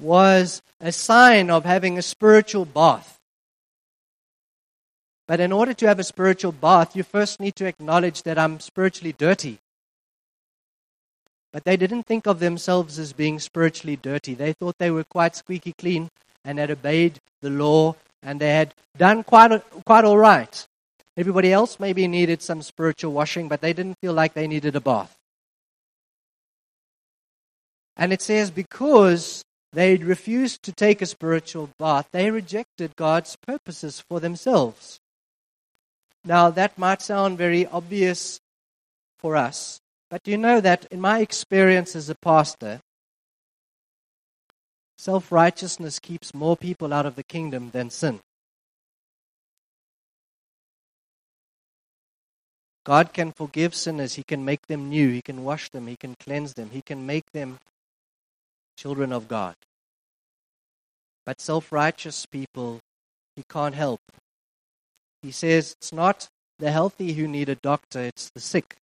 was 0.00 0.60
a 0.80 0.92
sign 0.92 1.50
of 1.50 1.64
having 1.64 1.96
a 1.96 2.02
spiritual 2.02 2.66
bath. 2.66 3.16
But 5.26 5.40
in 5.40 5.52
order 5.52 5.72
to 5.74 5.86
have 5.86 5.98
a 5.98 6.04
spiritual 6.04 6.52
bath, 6.52 6.94
you 6.94 7.02
first 7.02 7.40
need 7.40 7.56
to 7.56 7.66
acknowledge 7.66 8.22
that 8.24 8.38
I'm 8.38 8.60
spiritually 8.60 9.14
dirty. 9.16 9.58
But 11.52 11.64
they 11.64 11.76
didn't 11.76 12.02
think 12.02 12.26
of 12.26 12.40
themselves 12.40 12.98
as 12.98 13.12
being 13.12 13.38
spiritually 13.38 13.96
dirty. 13.96 14.34
They 14.34 14.52
thought 14.52 14.76
they 14.78 14.90
were 14.90 15.04
quite 15.04 15.36
squeaky 15.36 15.72
clean 15.78 16.08
and 16.44 16.58
had 16.58 16.70
obeyed 16.70 17.20
the 17.40 17.50
law 17.50 17.94
and 18.22 18.40
they 18.40 18.50
had 18.50 18.74
done 18.96 19.22
quite, 19.22 19.62
quite 19.84 20.04
all 20.04 20.18
right. 20.18 20.66
Everybody 21.16 21.52
else 21.52 21.78
maybe 21.78 22.08
needed 22.08 22.42
some 22.42 22.60
spiritual 22.60 23.12
washing, 23.12 23.48
but 23.48 23.60
they 23.60 23.72
didn't 23.72 23.98
feel 24.00 24.12
like 24.12 24.34
they 24.34 24.48
needed 24.48 24.74
a 24.74 24.80
bath. 24.80 25.14
And 27.96 28.12
it 28.12 28.20
says 28.20 28.50
because 28.50 29.44
they 29.72 29.96
refused 29.96 30.62
to 30.64 30.72
take 30.72 31.00
a 31.00 31.06
spiritual 31.06 31.70
bath, 31.78 32.08
they 32.10 32.30
rejected 32.30 32.96
God's 32.96 33.36
purposes 33.36 34.00
for 34.00 34.18
themselves. 34.18 34.98
Now, 36.24 36.50
that 36.50 36.78
might 36.78 37.02
sound 37.02 37.36
very 37.36 37.66
obvious 37.66 38.40
for 39.18 39.36
us, 39.36 39.80
but 40.08 40.26
you 40.26 40.38
know 40.38 40.60
that 40.60 40.86
in 40.90 41.00
my 41.00 41.20
experience 41.20 41.94
as 41.94 42.08
a 42.08 42.14
pastor, 42.14 42.80
self 44.96 45.30
righteousness 45.30 45.98
keeps 45.98 46.32
more 46.32 46.56
people 46.56 46.94
out 46.94 47.04
of 47.04 47.16
the 47.16 47.24
kingdom 47.24 47.70
than 47.70 47.90
sin. 47.90 48.20
God 52.84 53.12
can 53.12 53.32
forgive 53.32 53.74
sinners. 53.74 54.14
He 54.14 54.22
can 54.22 54.44
make 54.44 54.66
them 54.66 54.90
new. 54.90 55.10
He 55.10 55.22
can 55.22 55.42
wash 55.42 55.70
them. 55.70 55.86
He 55.86 55.96
can 55.96 56.14
cleanse 56.20 56.52
them. 56.52 56.70
He 56.70 56.82
can 56.82 57.06
make 57.06 57.32
them 57.32 57.58
children 58.76 59.12
of 59.12 59.26
God. 59.26 59.54
But 61.24 61.40
self 61.40 61.72
righteous 61.72 62.26
people, 62.26 62.80
He 63.36 63.42
can't 63.50 63.74
help. 63.74 64.00
He 65.24 65.30
says 65.30 65.74
it's 65.78 65.90
not 65.90 66.28
the 66.58 66.70
healthy 66.70 67.14
who 67.14 67.26
need 67.26 67.48
a 67.48 67.54
doctor, 67.54 68.00
it's 68.00 68.28
the 68.34 68.40
sick. 68.40 68.76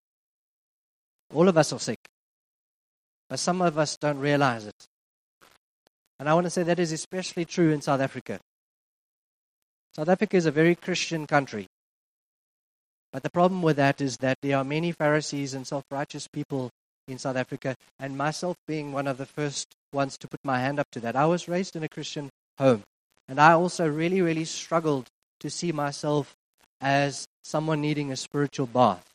All 1.31 1.47
of 1.47 1.55
us 1.55 1.71
are 1.71 1.79
sick. 1.79 1.99
But 3.29 3.37
some 3.37 3.61
of 3.61 3.77
us 3.77 3.95
don't 3.95 4.17
realize 4.17 4.65
it. 4.65 4.87
And 6.19 6.27
I 6.27 6.33
want 6.33 6.47
to 6.47 6.49
say 6.49 6.63
that 6.63 6.79
is 6.79 6.91
especially 6.91 7.45
true 7.45 7.71
in 7.71 7.81
South 7.81 8.01
Africa. 8.01 8.39
South 9.95 10.09
Africa 10.09 10.35
is 10.35 10.47
a 10.47 10.51
very 10.51 10.73
Christian 10.73 11.27
country. 11.27 11.67
But 13.13 13.21
the 13.21 13.29
problem 13.29 13.61
with 13.61 13.77
that 13.77 14.01
is 14.01 14.17
that 14.17 14.39
there 14.41 14.57
are 14.57 14.63
many 14.63 14.91
Pharisees 14.91 15.53
and 15.53 15.67
self 15.67 15.83
righteous 15.91 16.27
people 16.27 16.71
in 17.07 17.19
South 17.19 17.35
Africa, 17.35 17.75
and 17.99 18.17
myself 18.17 18.57
being 18.67 18.93
one 18.93 19.07
of 19.07 19.19
the 19.19 19.27
first 19.27 19.67
ones 19.93 20.17
to 20.17 20.27
put 20.27 20.39
my 20.43 20.59
hand 20.59 20.79
up 20.79 20.87
to 20.93 20.99
that. 21.01 21.15
I 21.15 21.27
was 21.27 21.47
raised 21.47 21.75
in 21.75 21.83
a 21.83 21.89
Christian 21.89 22.29
home, 22.57 22.81
and 23.27 23.39
I 23.39 23.51
also 23.51 23.87
really, 23.87 24.21
really 24.21 24.45
struggled 24.45 25.07
to 25.41 25.49
see 25.49 25.71
myself 25.71 26.35
as 26.79 27.27
someone 27.43 27.81
needing 27.81 28.11
a 28.11 28.15
spiritual 28.15 28.67
bath 28.67 29.11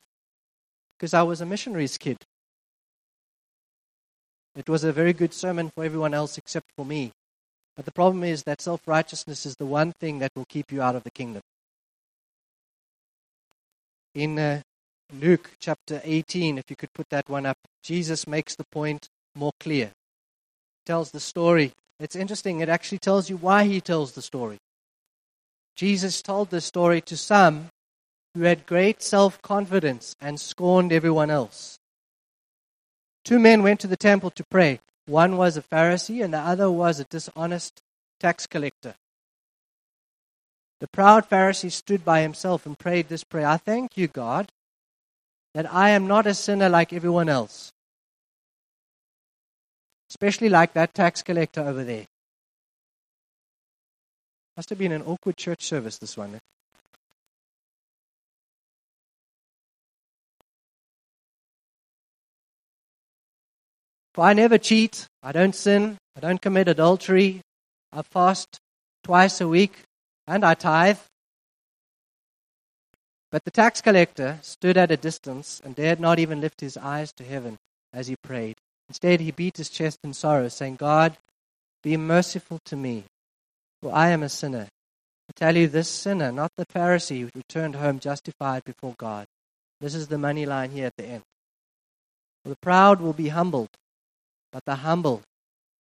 because 0.96 1.14
I 1.14 1.22
was 1.22 1.40
a 1.40 1.46
missionary's 1.46 1.98
kid. 1.98 2.18
It 4.54 4.68
was 4.68 4.84
a 4.84 4.92
very 4.92 5.12
good 5.12 5.34
sermon 5.34 5.70
for 5.70 5.84
everyone 5.84 6.14
else 6.14 6.38
except 6.38 6.66
for 6.76 6.84
me. 6.84 7.12
But 7.76 7.84
the 7.84 7.92
problem 7.92 8.24
is 8.24 8.44
that 8.44 8.62
self 8.62 8.80
righteousness 8.86 9.44
is 9.44 9.56
the 9.56 9.66
one 9.66 9.92
thing 9.92 10.18
that 10.20 10.32
will 10.34 10.46
keep 10.46 10.72
you 10.72 10.80
out 10.80 10.96
of 10.96 11.04
the 11.04 11.10
kingdom. 11.10 11.42
In 14.14 14.38
uh, 14.38 14.62
Luke 15.20 15.50
chapter 15.60 16.00
18, 16.02 16.56
if 16.56 16.70
you 16.70 16.76
could 16.76 16.92
put 16.94 17.10
that 17.10 17.28
one 17.28 17.44
up, 17.44 17.58
Jesus 17.82 18.26
makes 18.26 18.56
the 18.56 18.64
point 18.72 19.08
more 19.34 19.52
clear. 19.60 19.90
Tells 20.86 21.10
the 21.10 21.20
story. 21.20 21.72
It's 22.00 22.16
interesting, 22.16 22.60
it 22.60 22.70
actually 22.70 22.98
tells 22.98 23.28
you 23.28 23.36
why 23.36 23.64
he 23.64 23.80
tells 23.80 24.12
the 24.12 24.22
story. 24.22 24.56
Jesus 25.76 26.22
told 26.22 26.50
this 26.50 26.64
story 26.64 27.02
to 27.02 27.16
some 27.16 27.68
who 28.34 28.42
had 28.42 28.66
great 28.66 29.02
self 29.02 29.40
confidence 29.42 30.16
and 30.20 30.40
scorned 30.40 30.90
everyone 30.90 31.30
else. 31.30 31.78
Two 33.24 33.38
men 33.38 33.62
went 33.62 33.80
to 33.80 33.86
the 33.86 33.96
temple 33.96 34.30
to 34.30 34.44
pray. 34.44 34.80
One 35.06 35.36
was 35.36 35.56
a 35.56 35.62
Pharisee, 35.62 36.24
and 36.24 36.32
the 36.32 36.38
other 36.38 36.70
was 36.70 36.98
a 36.98 37.04
dishonest 37.04 37.82
tax 38.18 38.46
collector. 38.46 38.94
The 40.80 40.88
proud 40.88 41.28
Pharisee 41.28 41.70
stood 41.70 42.04
by 42.04 42.22
himself 42.22 42.66
and 42.66 42.78
prayed 42.78 43.08
this 43.08 43.24
prayer 43.24 43.46
I 43.46 43.56
thank 43.58 43.96
you, 43.96 44.08
God, 44.08 44.50
that 45.54 45.72
I 45.72 45.90
am 45.90 46.06
not 46.06 46.26
a 46.26 46.34
sinner 46.34 46.68
like 46.68 46.92
everyone 46.92 47.28
else, 47.28 47.72
especially 50.10 50.48
like 50.48 50.72
that 50.72 50.94
tax 50.94 51.22
collector 51.22 51.62
over 51.62 51.84
there. 51.84 52.06
Must 54.56 54.70
have 54.70 54.78
been 54.78 54.92
an 54.92 55.02
awkward 55.02 55.36
church 55.36 55.62
service, 55.62 55.98
this 55.98 56.16
one. 56.16 56.40
For 64.14 64.24
I 64.24 64.32
never 64.32 64.56
cheat, 64.56 65.06
I 65.22 65.32
don't 65.32 65.54
sin, 65.54 65.98
I 66.16 66.20
don't 66.20 66.40
commit 66.40 66.68
adultery, 66.68 67.42
I 67.92 68.00
fast 68.00 68.58
twice 69.04 69.42
a 69.42 69.48
week, 69.48 69.82
and 70.26 70.42
I 70.42 70.54
tithe. 70.54 71.00
But 73.30 73.44
the 73.44 73.50
tax 73.50 73.82
collector 73.82 74.38
stood 74.40 74.78
at 74.78 74.90
a 74.90 74.96
distance 74.96 75.60
and 75.62 75.76
dared 75.76 76.00
not 76.00 76.18
even 76.18 76.40
lift 76.40 76.62
his 76.62 76.78
eyes 76.78 77.12
to 77.18 77.24
heaven 77.24 77.58
as 77.92 78.06
he 78.06 78.16
prayed. 78.16 78.56
Instead, 78.88 79.20
he 79.20 79.32
beat 79.32 79.58
his 79.58 79.68
chest 79.68 79.98
in 80.02 80.14
sorrow, 80.14 80.48
saying, 80.48 80.76
God, 80.76 81.18
be 81.82 81.98
merciful 81.98 82.58
to 82.64 82.76
me, 82.76 83.04
for 83.82 83.94
I 83.94 84.08
am 84.08 84.22
a 84.22 84.28
sinner. 84.28 84.68
I 85.28 85.32
tell 85.34 85.56
you, 85.56 85.66
this 85.66 85.88
sinner, 85.88 86.30
not 86.30 86.52
the 86.56 86.66
Pharisee 86.66 87.20
who 87.20 87.30
returned 87.34 87.74
home 87.74 87.98
justified 87.98 88.64
before 88.64 88.94
God. 88.96 89.26
This 89.80 89.94
is 89.94 90.08
the 90.08 90.18
money 90.18 90.46
line 90.46 90.70
here 90.70 90.86
at 90.86 90.96
the 90.96 91.04
end. 91.04 91.22
For 92.42 92.50
the 92.50 92.56
proud 92.56 93.00
will 93.00 93.12
be 93.12 93.28
humbled, 93.28 93.70
but 94.52 94.64
the 94.64 94.76
humble 94.76 95.22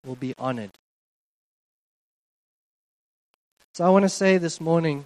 will 0.04 0.16
be 0.16 0.34
honored. 0.36 0.72
So 3.74 3.84
I 3.84 3.90
want 3.90 4.04
to 4.04 4.08
say 4.08 4.38
this 4.38 4.60
morning 4.60 5.04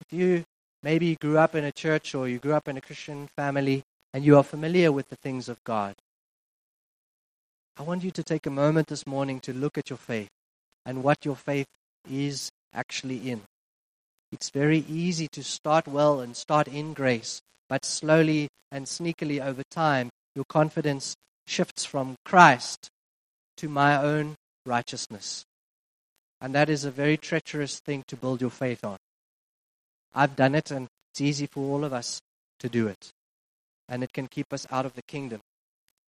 if 0.00 0.12
you 0.12 0.44
maybe 0.82 1.16
grew 1.16 1.38
up 1.38 1.54
in 1.54 1.64
a 1.64 1.72
church 1.72 2.14
or 2.14 2.28
you 2.28 2.38
grew 2.38 2.52
up 2.52 2.68
in 2.68 2.76
a 2.76 2.80
Christian 2.80 3.28
family 3.36 3.82
and 4.12 4.24
you 4.24 4.36
are 4.36 4.42
familiar 4.42 4.90
with 4.90 5.08
the 5.08 5.16
things 5.16 5.48
of 5.48 5.62
God, 5.64 5.94
I 7.76 7.82
want 7.82 8.04
you 8.04 8.10
to 8.12 8.22
take 8.22 8.46
a 8.46 8.50
moment 8.50 8.88
this 8.88 9.06
morning 9.06 9.40
to 9.40 9.52
look 9.52 9.78
at 9.78 9.90
your 9.90 9.96
faith 9.98 10.30
and 10.84 11.02
what 11.02 11.24
your 11.24 11.36
faith 11.36 11.66
is 12.10 12.50
actually 12.72 13.30
in. 13.30 13.42
It's 14.32 14.50
very 14.50 14.84
easy 14.88 15.28
to 15.28 15.42
start 15.42 15.86
well 15.86 16.20
and 16.20 16.36
start 16.36 16.66
in 16.68 16.92
grace, 16.92 17.40
but 17.68 17.84
slowly 17.84 18.48
and 18.70 18.86
sneakily 18.86 19.40
over 19.40 19.62
time, 19.70 20.10
your 20.34 20.44
confidence 20.48 21.14
shifts 21.46 21.84
from 21.84 22.16
Christ 22.24 22.88
to 23.58 23.68
my 23.68 23.96
own 23.96 24.34
righteousness. 24.66 25.44
And 26.40 26.54
that 26.54 26.68
is 26.68 26.84
a 26.84 26.90
very 26.90 27.16
treacherous 27.16 27.78
thing 27.78 28.02
to 28.08 28.16
build 28.16 28.40
your 28.40 28.50
faith 28.50 28.84
on. 28.84 28.96
I've 30.14 30.36
done 30.36 30.54
it, 30.54 30.70
and 30.70 30.88
it's 31.12 31.20
easy 31.20 31.46
for 31.46 31.60
all 31.60 31.84
of 31.84 31.92
us 31.92 32.20
to 32.58 32.68
do 32.68 32.88
it. 32.88 33.10
And 33.88 34.02
it 34.02 34.12
can 34.12 34.26
keep 34.26 34.52
us 34.52 34.66
out 34.70 34.86
of 34.86 34.94
the 34.94 35.02
kingdom. 35.02 35.40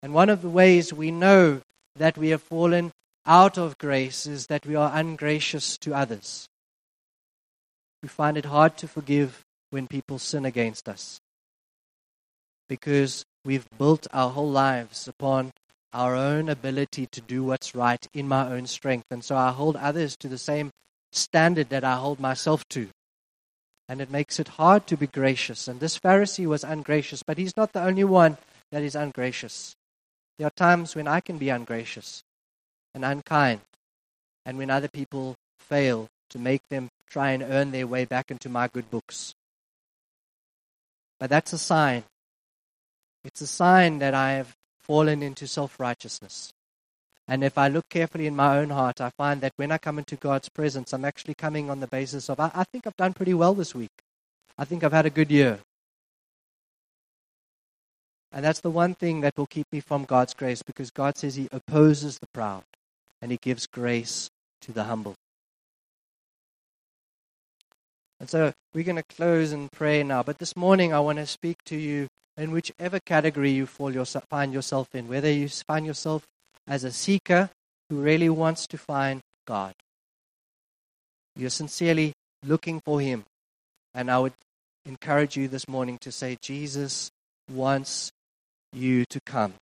And 0.03 0.13
one 0.13 0.29
of 0.29 0.43
the 0.43 0.49
ways 0.49 0.93
we 0.93 1.11
know 1.11 1.61
that 1.97 2.19
we 2.19 2.31
have 2.31 2.43
fallen 2.43 2.93
out 3.27 3.59
of 3.59 3.79
grace 3.79 4.27
is 4.27 4.47
that 4.47 4.67
we 4.67 4.75
are 4.75 4.93
ungracious 4.95 5.77
to 5.79 5.95
others. 5.95 6.49
We 8.03 8.09
find 8.09 8.37
it 8.37 8.45
hard 8.45 8.77
to 8.79 8.89
forgive 8.89 9.45
when 9.71 9.87
people 9.87 10.19
sin 10.19 10.45
against 10.45 10.89
us 10.89 11.21
because 12.69 13.25
we've 13.45 13.67
built 13.79 14.07
our 14.13 14.31
whole 14.31 14.51
lives 14.51 15.09
upon 15.09 15.53
our 15.93 16.15
own 16.15 16.49
ability 16.49 17.07
to 17.07 17.21
do 17.21 17.43
what's 17.45 17.75
right 17.75 18.07
in 18.13 18.29
my 18.29 18.51
own 18.51 18.67
strength. 18.67 19.07
And 19.11 19.25
so 19.25 19.37
I 19.37 19.51
hold 19.51 19.77
others 19.77 20.17
to 20.19 20.29
the 20.29 20.39
same 20.39 20.71
standard 21.13 21.71
that 21.71 21.85
I 21.85 21.97
hold 21.97 22.21
myself 22.21 22.69
to. 22.71 22.89
And 23.89 24.01
it 24.01 24.11
makes 24.11 24.41
it 24.41 24.49
hard 24.49 24.87
to 24.89 24.97
be 24.97 25.07
gracious. 25.07 25.69
And 25.69 25.81
this 25.81 25.99
Pharisee 25.99 26.47
was 26.47 26.65
ungracious, 26.65 27.23
but 27.23 27.39
he's 27.39 27.57
not 27.57 27.73
the 27.73 27.83
only 27.83 28.05
one 28.05 28.37
that 28.73 28.83
is 28.83 28.97
ungracious. 28.97 29.75
There 30.39 30.47
are 30.47 30.57
times 30.57 30.95
when 30.95 31.09
I 31.09 31.21
can 31.21 31.39
be 31.39 31.49
ungracious 31.49 32.23
and 32.97 33.05
unkind, 33.05 33.61
and 34.45 34.59
when 34.59 34.71
other 34.71 34.89
people 34.89 35.37
fail 35.61 36.09
to 36.31 36.41
make 36.41 36.69
them 36.69 36.89
try 37.09 37.31
and 37.31 37.45
earn 37.45 37.71
their 37.71 37.87
way 37.87 38.05
back 38.05 38.33
into 38.33 38.49
my 38.49 38.67
good 38.67 38.91
books. 38.91 39.37
But 41.21 41.31
that's 41.31 41.53
a 41.53 41.59
sign 41.59 42.03
it's 43.27 43.41
a 43.41 43.47
sign 43.49 43.99
that 43.99 44.15
I 44.15 44.35
have 44.35 44.55
fallen 44.79 45.21
into 45.21 45.49
self 45.49 45.81
righteousness. 45.81 46.53
And 47.27 47.43
if 47.43 47.59
I 47.59 47.67
look 47.67 47.89
carefully 47.89 48.29
in 48.29 48.37
my 48.37 48.57
own 48.57 48.71
heart, 48.71 49.01
I 49.01 49.11
find 49.11 49.41
that 49.41 49.53
when 49.57 49.73
I 49.73 49.79
come 49.79 49.99
into 49.99 50.15
God's 50.15 50.49
presence, 50.49 50.93
I'm 50.93 51.05
actually 51.05 51.35
coming 51.35 51.69
on 51.69 51.81
the 51.81 51.89
basis 51.89 52.31
of, 52.31 52.39
I, 52.39 52.53
I 52.55 52.63
think 52.63 52.87
I've 52.87 52.97
done 52.97 53.15
pretty 53.15 53.35
well 53.35 53.53
this 53.53 53.75
week. 53.75 53.91
I 54.57 54.65
think 54.65 54.85
I've 54.85 54.93
had 54.93 55.07
a 55.07 55.11
good 55.11 55.33
year. 55.33 55.59
And 58.31 58.45
that's 58.45 58.61
the 58.61 58.71
one 58.71 58.95
thing 58.95 59.23
that 59.23 59.37
will 59.37 59.47
keep 59.47 59.67
me 59.73 59.81
from 59.81 60.05
God's 60.05 60.35
grace 60.35 60.63
because 60.63 60.93
God 60.93 61.19
says 61.19 61.35
He 61.35 61.49
opposes 61.51 62.21
the 62.21 62.29
proud 62.29 62.63
and 63.21 63.31
He 63.31 63.39
gives 63.41 63.67
grace 63.67 64.31
to 64.63 64.73
the 64.73 64.85
humble. 64.85 65.15
And 68.19 68.31
so 68.31 68.53
we're 68.75 68.85
going 68.85 68.97
to 68.97 69.15
close 69.15 69.53
and 69.53 69.71
pray 69.71 70.03
now. 70.03 70.23
But 70.23 70.39
this 70.39 70.57
morning, 70.57 70.93
I 70.93 71.01
want 71.01 71.19
to 71.19 71.27
speak 71.27 71.59
to 71.67 71.77
you 71.77 72.09
in 72.37 72.51
whichever 72.51 72.99
category 73.01 73.51
you 73.51 73.69
yourself, 73.79 74.25
find 74.29 74.53
yourself 74.53 74.95
in, 74.95 75.09
whether 75.09 75.31
you 75.31 75.49
find 75.49 75.87
yourself 75.87 76.25
as 76.67 76.85
a 76.85 76.93
seeker 76.93 77.51
who 77.89 78.01
really 78.01 78.29
wants 78.29 78.67
to 78.69 78.79
find 78.79 79.21
God. 79.47 79.75
You're 81.37 81.51
sincerely 81.51 82.13
looking 82.45 82.81
for 82.81 83.01
Him. 83.01 83.25
And 83.95 84.11
I 84.11 84.19
would 84.19 84.33
encourage 84.85 85.37
you 85.37 85.49
this 85.49 85.69
morning 85.69 85.99
to 86.01 86.13
say, 86.13 86.37
Jesus 86.41 87.11
wants 87.51 88.11
you 88.73 89.05
to 89.07 89.21
come. 89.25 89.55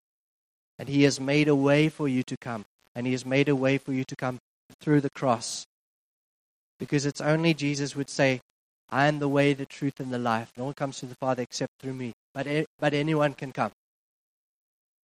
And 0.79 0.89
He 0.89 1.03
has 1.05 1.21
made 1.21 1.49
a 1.49 1.55
way 1.55 1.89
for 1.89 2.09
you 2.09 2.23
to 2.25 2.37
come. 2.37 2.65
And 2.95 3.07
He 3.07 3.13
has 3.13 3.27
made 3.27 3.49
a 3.49 3.57
way 3.57 3.79
for 3.79 3.93
you 3.93 4.05
to 4.05 4.17
come 4.17 4.39
through 4.81 5.01
the 5.01 5.11
cross. 5.11 5.67
Because 6.79 7.07
it's 7.07 7.21
only 7.21 7.55
Jesus 7.55 7.97
would 7.97 8.11
say, 8.11 8.41
I 8.91 9.07
am 9.07 9.19
the 9.19 9.29
way, 9.29 9.53
the 9.55 9.67
truth, 9.67 10.01
and 10.01 10.13
the 10.13 10.19
life. 10.19 10.53
No 10.57 10.65
one 10.65 10.75
comes 10.75 10.99
to 11.01 11.07
the 11.07 11.15
Father 11.17 11.43
except 11.43 11.73
through 11.81 11.95
me 11.95 12.13
but, 12.35 12.49
but 12.81 12.93
anyone 12.93 13.33
can 13.33 13.53
come. 13.53 13.71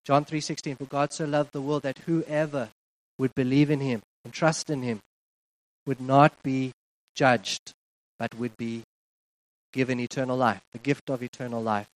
John 0.04 0.24
3:16 0.24 0.78
For 0.78 0.84
God 0.84 1.12
so 1.12 1.24
loved 1.24 1.52
the 1.52 1.62
world 1.62 1.82
that 1.82 1.98
whoever 1.98 2.70
would 3.18 3.34
believe 3.34 3.70
in 3.70 3.80
him 3.80 4.02
and 4.24 4.34
trust 4.34 4.68
in 4.68 4.82
him 4.82 5.00
would 5.86 6.00
not 6.00 6.42
be 6.42 6.72
judged 7.14 7.72
but 8.18 8.34
would 8.34 8.56
be 8.56 8.82
given 9.72 10.00
eternal 10.00 10.36
life, 10.36 10.62
the 10.72 10.78
gift 10.78 11.08
of 11.08 11.22
eternal 11.22 11.62
life. 11.62 11.88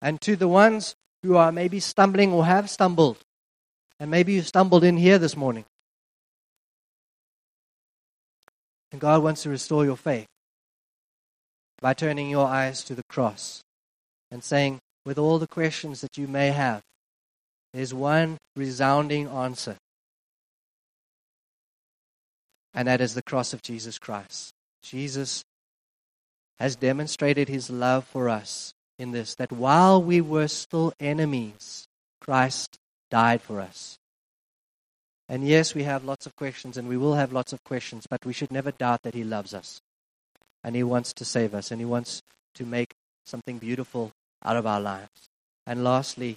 And 0.00 0.20
to 0.20 0.36
the 0.36 0.48
ones 0.48 0.94
who 1.22 1.36
are 1.36 1.50
maybe 1.50 1.80
stumbling 1.80 2.32
or 2.32 2.46
have 2.46 2.70
stumbled, 2.70 3.18
and 3.98 4.10
maybe 4.10 4.34
you 4.34 4.42
stumbled 4.42 4.84
in 4.84 4.96
here 4.96 5.18
this 5.18 5.36
morning. 5.36 5.64
And 8.92 9.00
God 9.00 9.22
wants 9.22 9.42
to 9.42 9.50
restore 9.50 9.84
your 9.84 9.96
faith 9.96 10.26
by 11.80 11.94
turning 11.94 12.30
your 12.30 12.46
eyes 12.46 12.82
to 12.84 12.94
the 12.94 13.04
cross 13.08 13.62
and 14.30 14.42
saying, 14.42 14.78
with 15.04 15.18
all 15.18 15.38
the 15.38 15.46
questions 15.46 16.00
that 16.00 16.16
you 16.16 16.26
may 16.26 16.50
have, 16.50 16.82
there's 17.72 17.94
one 17.94 18.38
resounding 18.56 19.28
answer. 19.28 19.76
And 22.74 22.88
that 22.88 23.00
is 23.00 23.14
the 23.14 23.22
cross 23.22 23.52
of 23.52 23.62
Jesus 23.62 23.98
Christ. 23.98 24.52
Jesus 24.82 25.42
has 26.58 26.76
demonstrated 26.76 27.48
his 27.48 27.70
love 27.70 28.04
for 28.04 28.28
us 28.28 28.72
in 28.98 29.12
this 29.12 29.34
that 29.34 29.52
while 29.52 30.02
we 30.02 30.20
were 30.20 30.48
still 30.48 30.92
enemies, 30.98 31.86
Christ 32.20 32.76
died 33.10 33.42
for 33.42 33.60
us. 33.60 33.98
And 35.28 35.46
yes, 35.46 35.74
we 35.74 35.82
have 35.82 36.04
lots 36.04 36.26
of 36.26 36.36
questions 36.36 36.76
and 36.76 36.88
we 36.88 36.96
will 36.96 37.14
have 37.14 37.32
lots 37.32 37.52
of 37.52 37.64
questions, 37.64 38.06
but 38.08 38.24
we 38.24 38.32
should 38.32 38.52
never 38.52 38.70
doubt 38.70 39.02
that 39.02 39.14
he 39.14 39.24
loves 39.24 39.54
us. 39.54 39.80
And 40.62 40.76
he 40.76 40.82
wants 40.82 41.12
to 41.14 41.24
save 41.24 41.54
us 41.54 41.70
and 41.70 41.80
he 41.80 41.84
wants 41.84 42.22
to 42.54 42.64
make 42.64 42.94
something 43.24 43.58
beautiful 43.58 44.12
out 44.44 44.56
of 44.56 44.66
our 44.66 44.80
lives. 44.80 45.28
And 45.66 45.82
lastly, 45.82 46.36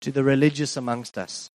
to 0.00 0.12
the 0.12 0.24
religious 0.24 0.76
amongst 0.76 1.18
us. 1.18 1.50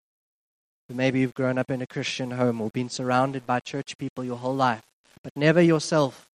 Maybe 0.89 1.21
you've 1.21 1.33
grown 1.33 1.57
up 1.57 1.71
in 1.71 1.81
a 1.81 1.87
Christian 1.87 2.31
home 2.31 2.59
or 2.59 2.69
been 2.69 2.89
surrounded 2.89 3.47
by 3.47 3.59
church 3.61 3.97
people 3.97 4.23
your 4.23 4.37
whole 4.37 4.55
life, 4.55 4.83
but 5.23 5.31
never 5.35 5.61
yourself 5.61 6.27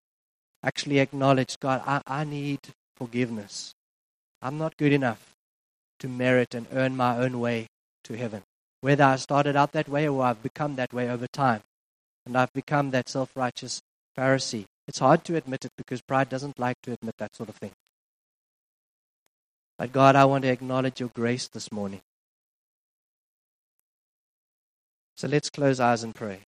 actually 0.63 0.99
acknowledged 0.99 1.61
God, 1.61 1.83
I, 1.85 2.01
I 2.07 2.25
need 2.25 2.61
forgiveness. 2.97 3.75
I'm 4.41 4.57
not 4.57 4.77
good 4.77 4.93
enough 4.93 5.34
to 6.05 6.09
merit 6.11 6.55
and 6.55 6.67
earn 6.71 6.95
my 6.95 7.17
own 7.17 7.41
way 7.41 7.67
to 8.05 8.13
heaven. 8.13 8.43
Whether 8.83 9.05
I 9.05 9.17
started 9.17 9.57
out 9.57 9.73
that 9.73 9.89
way 9.89 10.07
or 10.07 10.23
I've 10.23 10.43
become 10.43 10.77
that 10.77 10.93
way 10.93 11.09
over 11.09 11.27
time. 11.27 11.63
And 12.27 12.37
I've 12.37 12.53
become 12.53 12.91
that 12.91 13.09
self 13.09 13.35
righteous 13.35 13.81
Pharisee. 14.17 14.67
It's 14.87 14.99
hard 14.99 15.25
to 15.25 15.37
admit 15.37 15.65
it 15.65 15.73
because 15.79 16.03
pride 16.03 16.29
doesn't 16.29 16.59
like 16.59 16.77
to 16.83 16.93
admit 16.93 17.15
that 17.17 17.35
sort 17.35 17.49
of 17.49 17.57
thing. 17.57 17.73
But 19.79 19.93
God, 19.93 20.15
I 20.15 20.27
want 20.27 20.43
to 20.45 20.51
acknowledge 20.51 21.01
your 21.01 21.09
grace 21.09 21.49
this 21.49 21.73
morning. 21.73 22.03
So 25.17 25.27
let's 25.27 25.49
close 25.49 25.81
eyes 25.81 26.03
and 26.03 26.15
pray. 26.15 26.41